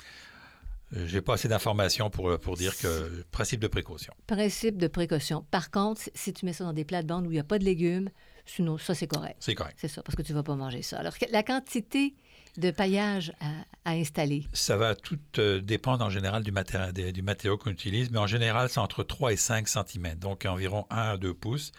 euh, 0.96 1.06
j'ai 1.06 1.20
pas 1.20 1.34
assez 1.34 1.48
d'informations 1.48 2.08
pour, 2.08 2.38
pour 2.40 2.56
dire 2.56 2.74
que 2.78 3.22
principe 3.32 3.60
de 3.60 3.66
précaution. 3.68 4.14
Principe 4.26 4.78
de 4.78 4.86
précaution. 4.86 5.44
Par 5.50 5.70
contre, 5.70 6.00
si 6.14 6.32
tu 6.32 6.46
mets 6.46 6.54
ça 6.54 6.64
dans 6.64 6.72
des 6.72 6.84
plates-bandes 6.86 7.26
où 7.26 7.30
il 7.30 7.34
n'y 7.34 7.40
a 7.40 7.44
pas 7.44 7.58
de 7.58 7.64
légumes, 7.64 8.08
sinon, 8.46 8.78
ça, 8.78 8.94
c'est 8.94 9.06
correct. 9.06 9.36
C'est 9.40 9.54
correct. 9.54 9.76
C'est 9.80 9.88
ça, 9.88 10.02
parce 10.02 10.16
que 10.16 10.22
tu 10.22 10.32
ne 10.32 10.36
vas 10.38 10.42
pas 10.42 10.54
manger 10.56 10.82
ça. 10.82 10.98
Alors, 10.98 11.12
la 11.30 11.42
quantité 11.42 12.14
de 12.56 12.70
paillage 12.70 13.32
à, 13.40 13.90
à 13.90 13.92
installer, 13.92 14.46
Ça 14.54 14.78
va 14.78 14.94
tout 14.94 15.18
euh, 15.38 15.60
dépendre 15.60 16.02
en 16.04 16.08
général 16.08 16.42
du, 16.42 16.52
matéri- 16.52 16.90
des- 16.92 17.12
du 17.12 17.20
matériau 17.20 17.58
qu'on 17.58 17.70
utilise, 17.70 18.10
mais 18.10 18.18
en 18.18 18.26
général, 18.26 18.70
c'est 18.70 18.80
entre 18.80 19.02
3 19.04 19.32
et 19.34 19.36
5 19.36 19.68
cm, 19.68 20.14
donc 20.14 20.46
environ 20.46 20.86
1 20.88 20.96
à 20.96 21.16
2 21.18 21.34
pouces. 21.34 21.72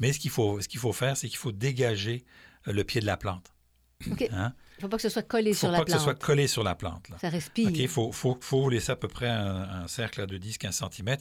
Mais 0.00 0.12
ce 0.12 0.18
qu'il 0.18 0.30
faut, 0.32 0.60
ce 0.60 0.66
qu'il 0.66 0.80
faut 0.80 0.92
faire, 0.92 1.16
c'est 1.16 1.28
qu'il 1.28 1.38
faut 1.38 1.52
dégager 1.52 2.24
euh, 2.66 2.72
le 2.72 2.82
pied 2.82 3.00
de 3.00 3.06
la 3.06 3.16
plante. 3.16 3.52
Hein? 4.32 4.52
il 4.78 4.80
ne 4.80 4.80
faut 4.82 4.88
pas 4.88 4.96
que 4.96 5.02
ce 5.02 5.08
soit 5.08 5.22
collé 5.22 5.44
Il 5.46 5.48
ne 5.50 5.54
faut 5.54 5.60
sur 5.60 5.70
la 5.70 5.78
pas 5.78 5.84
que 5.84 5.90
ce 5.92 5.96
plante. 5.96 6.04
soit 6.04 6.14
collé 6.16 6.46
sur 6.48 6.62
la 6.64 6.74
plante. 6.74 7.08
là. 7.08 7.16
Ça 7.18 7.28
respire. 7.30 7.70
Il 7.70 7.88
faut, 7.88 8.12
faut, 8.12 8.36
faut 8.42 8.68
laisser 8.68 8.92
à 8.92 8.96
peu 8.96 9.08
près 9.08 9.28
un, 9.28 9.62
un 9.84 9.88
cercle 9.88 10.26
de 10.26 10.36
10-15 10.36 10.72
cm 10.92 11.16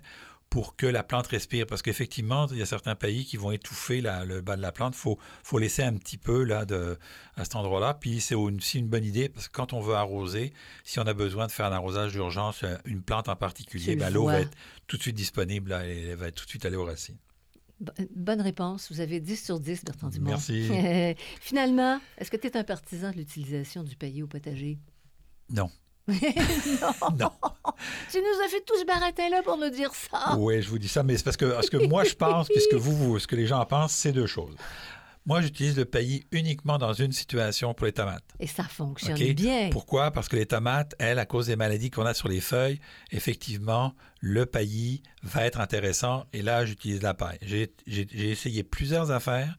pour 0.50 0.76
que 0.78 0.86
la 0.86 1.04
plante 1.04 1.28
respire. 1.28 1.66
Parce 1.68 1.82
qu'effectivement, 1.82 2.48
il 2.52 2.58
y 2.58 2.62
a 2.62 2.66
certains 2.66 2.96
pays 2.96 3.26
qui 3.26 3.36
vont 3.36 3.52
étouffer 3.52 4.00
la- 4.00 4.24
le 4.26 4.40
bas 4.42 4.56
de 4.56 4.62
la 4.62 4.72
plante. 4.72 4.94
Il 4.96 5.00
faut, 5.00 5.20
faut 5.44 5.58
laisser 5.60 5.84
un 5.84 5.94
petit 5.98 6.18
peu 6.18 6.44
là, 6.44 6.66
de, 6.66 6.98
à 7.36 7.44
cet 7.44 7.56
endroit-là. 7.56 7.94
Puis 7.96 8.22
c'est 8.22 8.36
aussi 8.36 8.80
une 8.80 8.88
bonne 8.88 9.04
idée 9.04 9.28
parce 9.28 9.48
que 9.50 9.54
quand 9.54 9.74
on 9.74 9.82
veut 9.82 9.96
arroser, 9.96 10.54
si 10.84 11.00
on 11.00 11.04
a 11.04 11.14
besoin 11.14 11.48
de 11.48 11.52
faire 11.52 11.66
un 11.66 11.72
arrosage 11.74 12.14
d'urgence, 12.14 12.64
euh, 12.64 12.78
une 12.86 13.02
plante 13.02 13.28
en 13.28 13.36
particulier, 13.36 13.96
ben, 13.98 14.08
le 14.10 14.16
l'eau 14.16 14.26
va 14.28 14.40
être 14.42 14.56
tout 14.88 14.96
de 14.98 15.02
suite 15.02 15.16
disponible. 15.16 15.72
là, 15.72 15.86
et 15.88 16.04
elle 16.10 16.16
va 16.18 16.32
tout 16.32 16.46
de 16.46 16.50
suite 16.50 16.66
aller 16.66 16.78
aux 16.78 16.86
racines. 16.86 17.18
Bo- 17.82 17.92
Bonne 18.16 18.40
réponse. 18.40 18.90
Vous 18.90 19.02
avez 19.02 19.20
10 19.20 19.44
sur 19.44 19.60
10, 19.60 19.84
Bertrand 19.84 20.08
Dumont. 20.08 20.30
Merci. 20.30 20.70
Finalement, 21.42 22.00
est-ce 22.18 22.32
que 22.32 22.38
tu 22.38 22.48
es 22.48 22.56
un 22.56 22.64
partisan 22.64 23.12
de 23.12 23.18
l'utilisation 23.18 23.84
du 23.84 23.98
paillis 23.98 24.24
au 24.24 24.28
potager? 24.28 24.80
Non. 25.50 25.70
non. 26.08 27.32
Tu 28.12 28.18
nous 28.20 28.46
as 28.46 28.50
fait 28.50 28.63
tout 28.65 28.78
ce 28.80 28.86
baratin-là 28.86 29.41
pour 29.44 29.58
nous 29.58 29.70
dire 29.70 29.91
ça. 29.94 30.36
Oui, 30.38 30.62
je 30.62 30.70
vous 30.70 30.80
dis 30.80 30.88
ça, 30.88 31.04
mais 31.04 31.18
c'est 31.18 31.24
parce 31.24 31.38
que 31.38 31.62
ce 31.62 31.70
que 31.70 31.88
moi 31.88 32.04
je 32.04 32.13
pense, 32.13 32.48
puisque 32.48 32.76
vous, 32.76 32.96
vous, 32.96 33.20
ce 33.20 33.28
que 33.28 33.36
les 33.36 33.48
gens 33.48 33.63
pensent, 33.65 33.94
c'est 33.94 34.12
deux 34.12 34.28
choses. 34.28 34.56
Moi, 35.28 35.41
j'utilise 35.41 35.76
le 35.76 35.86
paillis 35.86 36.24
uniquement 36.32 36.78
dans 36.78 36.94
une 36.94 37.12
situation 37.12 37.74
pour 37.74 37.88
les 37.88 37.91
tomates. 37.94 38.24
Et 38.39 38.46
ça 38.46 38.63
fonctionne 38.63 39.18
bien. 39.34 39.70
Pourquoi? 39.72 40.12
Parce 40.12 40.30
que 40.30 40.36
les 40.36 40.46
tomates, 40.46 40.94
elles, 41.00 41.18
à 41.18 41.26
cause 41.26 41.48
des 41.48 41.56
maladies 41.56 41.89
qu'on 41.89 42.06
a 42.06 42.13
sur 42.13 42.28
les 42.28 42.41
feuilles, 42.41 42.80
effectivement, 43.12 43.96
le 44.20 44.46
paillis 44.46 45.02
va 45.24 45.44
être 45.46 45.60
intéressant 45.60 46.26
et 46.32 46.44
là, 46.44 46.63
j'utilise 46.63 47.02
la 47.02 47.15
paille. 47.15 47.39
J'ai 47.41 47.72
essayé 48.13 48.62
plusieurs 48.62 49.10
affaires. 49.10 49.58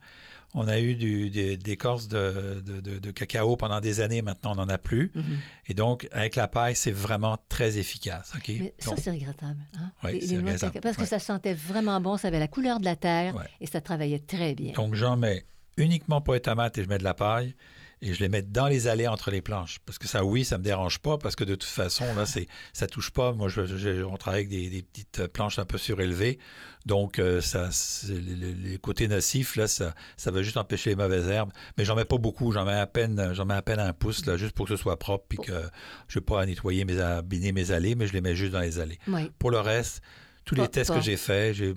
On 0.53 0.67
a 0.67 0.79
eu 0.79 0.95
du, 0.95 1.29
des, 1.29 1.57
des 1.57 1.75
de, 1.75 2.61
de- 2.61 2.79
de- 2.81 2.99
de 2.99 3.11
cacao 3.11 3.57
pendant 3.57 3.79
des 3.81 3.99
années, 3.99 4.21
maintenant 4.21 4.53
on 4.53 4.55
n'en 4.55 4.69
a 4.69 4.77
plus. 4.77 5.11
Mhm. 5.13 5.23
Et 5.67 5.73
donc, 5.73 6.07
avec 6.11 6.35
la 6.35 6.47
paille, 6.47 6.75
c'est 6.75 6.91
vraiment 6.91 7.37
très 7.49 7.77
efficace. 7.77 8.31
Mais 8.47 8.73
ça, 8.79 8.95
c'est 8.97 9.11
regrettable. 9.11 9.59
hein? 9.77 9.91
Oui, 10.03 10.13
Les- 10.13 10.21
c'est 10.21 10.27
les 10.27 10.33
noix 10.35 10.41
de 10.41 10.45
regrettable. 10.47 10.71
cacao. 10.73 10.81
Parce 10.81 10.95
que 10.97 11.01
Ouais. 11.01 11.07
ça 11.07 11.19
sentait 11.19 11.53
vraiment 11.53 11.99
bon, 12.01 12.17
ça 12.17 12.29
avait 12.29 12.39
la 12.39 12.47
couleur 12.47 12.79
de 12.79 12.85
la 12.85 12.95
terre 12.95 13.35
Ouais. 13.35 13.43
et 13.61 13.67
ça 13.67 13.81
travaillait 13.81 14.19
très 14.19 14.55
bien. 14.55 14.71
Donc, 14.73 14.95
j'en 14.95 15.17
mets 15.17 15.45
uniquement 15.75 16.21
pour 16.21 16.33
les 16.33 16.39
tomates 16.41 16.77
et 16.77 16.83
je 16.83 16.89
mets 16.89 16.97
de 16.97 17.03
la 17.03 17.13
paille 17.13 17.53
et 18.01 18.13
je 18.13 18.19
les 18.19 18.29
mets 18.29 18.41
dans 18.43 18.67
les 18.67 18.87
allées 18.87 19.07
entre 19.07 19.31
les 19.31 19.41
planches. 19.41 19.79
Parce 19.85 19.97
que 19.97 20.07
ça, 20.07 20.23
oui, 20.23 20.45
ça 20.45 20.57
me 20.57 20.63
dérange 20.63 20.99
pas 20.99 21.17
parce 21.17 21.35
que 21.35 21.43
de 21.43 21.55
toute 21.55 21.69
façon, 21.69 22.05
là, 22.15 22.25
c'est, 22.25 22.47
ça 22.73 22.85
touche 22.87 23.09
pas. 23.11 23.33
Moi, 23.33 23.49
je, 23.49 23.65
je- 23.65 24.03
on 24.03 24.17
travaille 24.17 24.41
avec 24.41 24.49
des, 24.49 24.69
des 24.69 24.83
petites 24.83 25.27
planches 25.27 25.57
un 25.59 25.65
peu 25.65 25.77
surélevées. 25.77 26.37
Donc, 26.85 27.19
euh, 27.19 27.41
ça, 27.41 27.69
les, 28.07 28.77
côtés 28.77 29.07
nocifs, 29.07 29.55
là, 29.55 29.67
ça, 29.67 29.93
ça 30.15 30.31
va 30.31 30.41
juste 30.43 30.57
empêcher 30.57 30.91
les 30.91 30.95
mauvaises 30.95 31.27
herbes. 31.27 31.51
Mais 31.77 31.85
j'en 31.85 31.95
mets 31.95 32.05
pas 32.05 32.17
beaucoup. 32.17 32.51
J'en 32.51 32.65
mets 32.65 32.71
à 32.73 32.87
peine, 32.87 33.33
j'en 33.33 33.45
mets 33.45 33.55
à 33.55 33.61
peine 33.61 33.79
un 33.79 33.93
pouce, 33.93 34.25
là, 34.25 34.37
juste 34.37 34.53
pour 34.53 34.67
que 34.67 34.75
ce 34.75 34.81
soit 34.81 34.97
propre 34.97 35.25
puis 35.27 35.39
que 35.39 35.63
je 36.07 36.19
n'ai 36.19 36.23
pas 36.25 36.41
à 36.41 36.45
nettoyer 36.45 36.85
mes, 36.85 36.99
à 36.99 37.21
biner 37.21 37.51
mes 37.51 37.71
allées, 37.71 37.95
mais 37.95 38.07
je 38.07 38.13
les 38.13 38.21
mets 38.21 38.35
juste 38.35 38.53
dans 38.53 38.61
les 38.61 38.79
allées. 38.79 38.99
Oui. 39.07 39.31
Pour 39.39 39.51
le 39.51 39.59
reste, 39.59 40.01
tous 40.45 40.55
les 40.55 40.61
Pas- 40.61 40.67
tests 40.69 40.91
pas. 40.91 40.99
que 40.99 41.03
j'ai 41.03 41.17
faits, 41.17 41.57
le, 41.57 41.73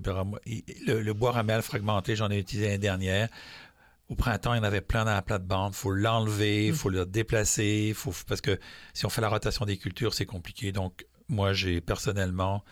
le 1.01 1.13
bois 1.13 1.31
ramel 1.31 1.61
fragmenté, 1.61 2.15
j'en 2.15 2.29
ai 2.31 2.37
utilisé 2.39 2.67
l'année 2.67 2.77
dernière. 2.77 3.27
Au 4.11 4.15
printemps, 4.15 4.53
il 4.53 4.57
y 4.57 4.59
en 4.59 4.63
avait 4.63 4.81
plein 4.81 5.05
dans 5.05 5.13
la 5.13 5.21
plate-bande. 5.21 5.71
Il 5.73 5.77
faut 5.77 5.91
l'enlever, 5.93 6.65
il 6.67 6.73
Mm. 6.73 6.75
faut 6.75 6.89
le 6.89 7.05
déplacer. 7.05 7.93
Faut, 7.95 8.13
parce 8.27 8.41
que 8.41 8.59
si 8.93 9.05
on 9.05 9.09
fait 9.09 9.21
la 9.21 9.29
rotation 9.29 9.63
des 9.65 9.77
cultures, 9.77 10.13
c'est 10.13 10.25
compliqué. 10.25 10.73
Donc, 10.73 11.05
moi, 11.29 11.53
j'ai 11.53 11.79
personnellement 11.79 12.63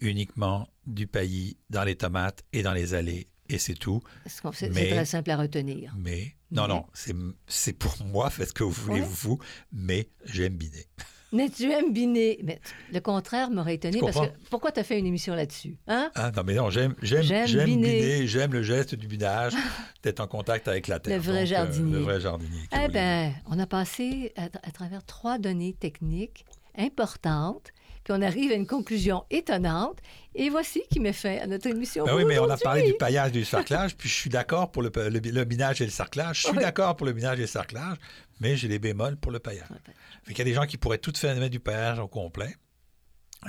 uniquement 0.00 0.68
du 0.86 1.06
paillis 1.06 1.56
dans 1.70 1.84
les 1.84 1.94
tomates 1.96 2.42
et 2.52 2.62
dans 2.64 2.72
les 2.72 2.94
allées. 2.94 3.28
Et 3.48 3.58
c'est 3.58 3.74
tout. 3.74 4.02
C'est 4.26 4.40
très 4.72 5.04
simple 5.04 5.30
à 5.30 5.36
retenir. 5.36 5.94
Mais, 5.96 6.34
non, 6.50 6.62
Mais- 6.62 6.68
non, 6.74 6.86
c'est 6.94 7.14
c'est 7.46 7.72
pour 7.72 7.96
moi, 8.04 8.28
faites 8.28 8.48
ce 8.48 8.52
que 8.52 8.64
vous 8.64 8.72
voulez, 8.72 9.00
Ouais. 9.02 9.06
vous. 9.08 9.38
Mais 9.72 10.08
j'aime 10.24 10.56
biner. 10.56 10.84
Mais 11.36 11.48
tu 11.50 11.70
aimes 11.70 11.92
biner. 11.92 12.38
Mais 12.42 12.60
le 12.92 13.00
contraire 13.00 13.50
m'aurait 13.50 13.74
étonné 13.74 14.00
parce 14.00 14.18
que 14.18 14.32
pourquoi 14.50 14.72
tu 14.72 14.80
as 14.80 14.84
fait 14.84 14.98
une 14.98 15.06
émission 15.06 15.34
là-dessus? 15.34 15.76
Hein? 15.86 16.10
Ah, 16.14 16.30
non, 16.34 16.42
mais 16.44 16.54
non, 16.54 16.70
j'aime 16.70 16.94
j'aime 17.02 17.22
J'aime 17.22 17.64
biner, 17.66 18.26
j'aime 18.26 18.52
le 18.52 18.62
geste 18.62 18.94
du 18.94 19.06
binage, 19.06 19.52
d'être 20.02 20.20
en 20.20 20.26
contact 20.26 20.66
avec 20.68 20.88
la 20.88 20.98
terre. 20.98 21.16
Le 21.16 21.22
vrai 21.22 21.40
Donc, 21.40 21.42
euh, 21.42 21.46
jardinier. 21.46 21.92
le 21.92 21.98
vrai 22.00 22.20
jardinier. 22.20 22.60
que 22.70 22.76
Eh 22.84 22.88
bien, 22.88 23.32
on 23.46 23.58
a 23.58 23.66
passé 23.66 24.32
à, 24.36 24.44
à 24.44 24.70
travers 24.72 25.04
trois 25.04 25.38
données 25.38 25.74
techniques 25.74 26.44
importantes, 26.78 27.72
puis 28.06 28.14
on 28.16 28.22
arrive 28.22 28.52
à 28.52 28.54
une 28.54 28.68
conclusion 28.68 29.24
étonnante. 29.30 29.98
Et 30.36 30.48
voici 30.48 30.80
qui 30.90 31.00
met 31.00 31.12
fin 31.12 31.38
à 31.38 31.46
notre 31.48 31.66
émission. 31.66 32.04
Ben 32.04 32.14
oui, 32.14 32.24
mais 32.24 32.38
on 32.38 32.48
a 32.48 32.56
parlé 32.56 32.82
du 32.86 32.94
paillage 32.94 33.30
et 33.30 33.32
du 33.32 33.44
sarclage, 33.44 33.96
puis 33.96 34.08
je 34.08 34.14
suis 34.14 34.30
d'accord 34.30 34.70
pour 34.70 34.82
le, 34.82 34.92
le, 34.94 35.18
le 35.18 35.44
binage 35.44 35.80
et 35.80 35.84
le 35.86 35.90
sarclage. 35.90 36.36
Je 36.42 36.46
suis 36.46 36.56
Oui. 36.56 36.62
d'accord 36.62 36.94
pour 36.94 37.04
le 37.04 37.12
binage 37.12 37.38
et 37.38 37.42
le 37.42 37.46
sarclage, 37.48 37.96
mais 38.38 38.56
j'ai 38.56 38.68
les 38.68 38.78
bémols 38.78 39.16
pour 39.16 39.32
le 39.32 39.40
paillage. 39.40 39.66
Ben, 39.70 39.78
Fait 40.22 40.34
qu'il 40.34 40.38
y 40.38 40.42
a 40.42 40.44
des 40.44 40.54
gens 40.54 40.66
qui 40.66 40.76
pourraient 40.76 40.98
tout 40.98 41.12
faire 41.16 41.34
mettre 41.34 41.50
du 41.50 41.58
paillage 41.58 41.98
au 41.98 42.06
complet 42.06 42.54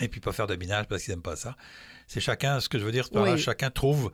et 0.02 0.08
puis 0.08 0.20
pas 0.22 0.32
faire 0.32 0.48
de 0.48 0.56
binage 0.56 0.86
parce 0.88 1.04
qu'ils 1.04 1.12
n'aiment 1.14 1.22
pas 1.22 1.36
ça. 1.36 1.56
C'est 2.08 2.20
chacun, 2.20 2.60
ce 2.60 2.68
que 2.68 2.80
je 2.80 2.84
veux 2.84 2.92
dire, 2.92 3.10
par 3.12 3.26
là, 3.26 3.34
Oui. 3.34 3.38
chacun 3.40 3.70
trouve 3.70 4.12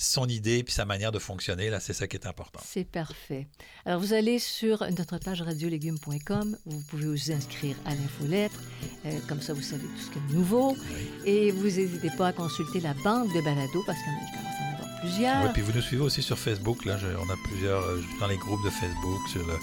son 0.00 0.26
idée 0.28 0.62
puis 0.62 0.72
sa 0.72 0.84
manière 0.84 1.10
de 1.12 1.18
fonctionner. 1.18 1.70
Là, 1.70 1.80
c'est 1.80 1.92
ça 1.92 2.06
qui 2.06 2.16
est 2.16 2.26
important. 2.26 2.60
C'est 2.64 2.84
parfait. 2.84 3.48
Alors, 3.84 4.00
vous 4.00 4.12
allez 4.12 4.38
sur 4.38 4.82
notre 4.96 5.18
page 5.18 5.42
radiolégumes.com. 5.42 6.56
Vous 6.66 6.80
pouvez 6.88 7.06
vous 7.06 7.32
inscrire 7.32 7.76
à 7.84 7.94
l'infolettre. 7.94 8.60
Euh, 9.06 9.18
comme 9.28 9.40
ça, 9.42 9.52
vous 9.54 9.62
savez 9.62 9.82
tout 9.82 10.00
ce 10.06 10.10
qui 10.10 10.18
est 10.18 10.34
nouveau. 10.34 10.76
Et 11.24 11.50
vous 11.50 11.64
n'hésitez 11.64 12.10
pas 12.16 12.28
à 12.28 12.32
consulter 12.32 12.80
la 12.80 12.94
banque 12.94 13.34
de 13.34 13.40
balado 13.42 13.82
parce 13.86 13.98
qu'on 13.98 14.36
commence 14.36 14.54
à 14.60 14.64
en 14.64 14.74
avoir 14.74 15.00
plusieurs. 15.00 15.44
Oui, 15.44 15.50
puis 15.52 15.62
vous 15.62 15.72
nous 15.72 15.82
suivez 15.82 16.02
aussi 16.02 16.22
sur 16.22 16.38
Facebook. 16.38 16.84
Là, 16.84 16.96
Je- 16.98 17.06
on 17.08 17.30
a 17.30 17.36
plusieurs 17.44 17.82
euh, 17.82 18.00
dans 18.20 18.26
les 18.28 18.36
groupes 18.38 18.64
de 18.64 18.70
Facebook, 18.70 19.28
sur 19.32 19.46
le- 19.46 19.58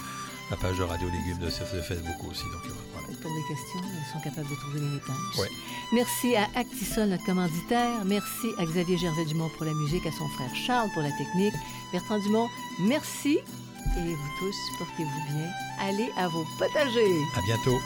la 0.50 0.56
page 0.56 0.78
de 0.78 0.82
Radio 0.84 1.08
Légumes 1.08 1.38
de, 1.38 1.46
de 1.46 1.82
Facebook 1.82 2.16
aussi. 2.30 2.42
Donc, 2.44 2.72
des 3.34 3.54
questions, 3.54 3.80
ils 3.82 4.12
sont 4.12 4.20
capables 4.20 4.48
de 4.48 4.54
trouver 4.54 4.80
les 4.80 4.90
réponses. 4.94 5.38
Ouais. 5.38 5.48
Merci 5.92 6.36
à 6.36 6.48
Actisol, 6.54 7.08
notre 7.08 7.24
commanditaire. 7.24 8.04
Merci 8.04 8.48
à 8.58 8.64
Xavier 8.64 8.98
Gervais-Dumont 8.98 9.50
pour 9.56 9.66
la 9.66 9.74
musique, 9.74 10.06
à 10.06 10.12
son 10.12 10.28
frère 10.28 10.54
Charles 10.54 10.90
pour 10.94 11.02
la 11.02 11.12
technique. 11.12 11.54
Bertrand 11.92 12.18
Dumont, 12.18 12.48
merci. 12.80 13.38
Et 13.96 14.14
vous 14.14 14.30
tous, 14.38 14.56
portez-vous 14.78 15.32
bien. 15.32 15.48
Allez 15.80 16.10
à 16.16 16.28
vos 16.28 16.44
potagers. 16.58 17.20
À 17.36 17.40
bientôt. 17.42 17.78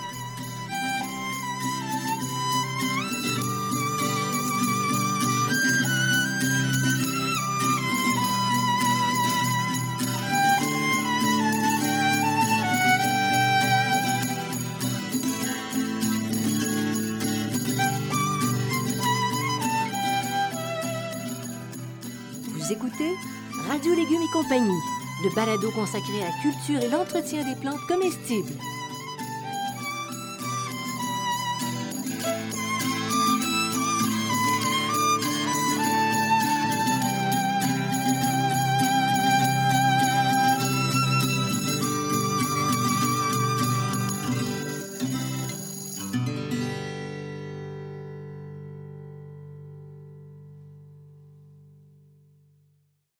Légumes 24.10 24.26
et 24.26 24.32
compagnie, 24.32 24.80
le 25.22 25.34
balado 25.36 25.70
consacré 25.70 26.20
à 26.22 26.24
la 26.24 26.42
culture 26.42 26.82
et 26.82 26.88
l'entretien 26.88 27.44
des 27.44 27.54
plantes 27.60 27.86
comestibles. 27.86 28.52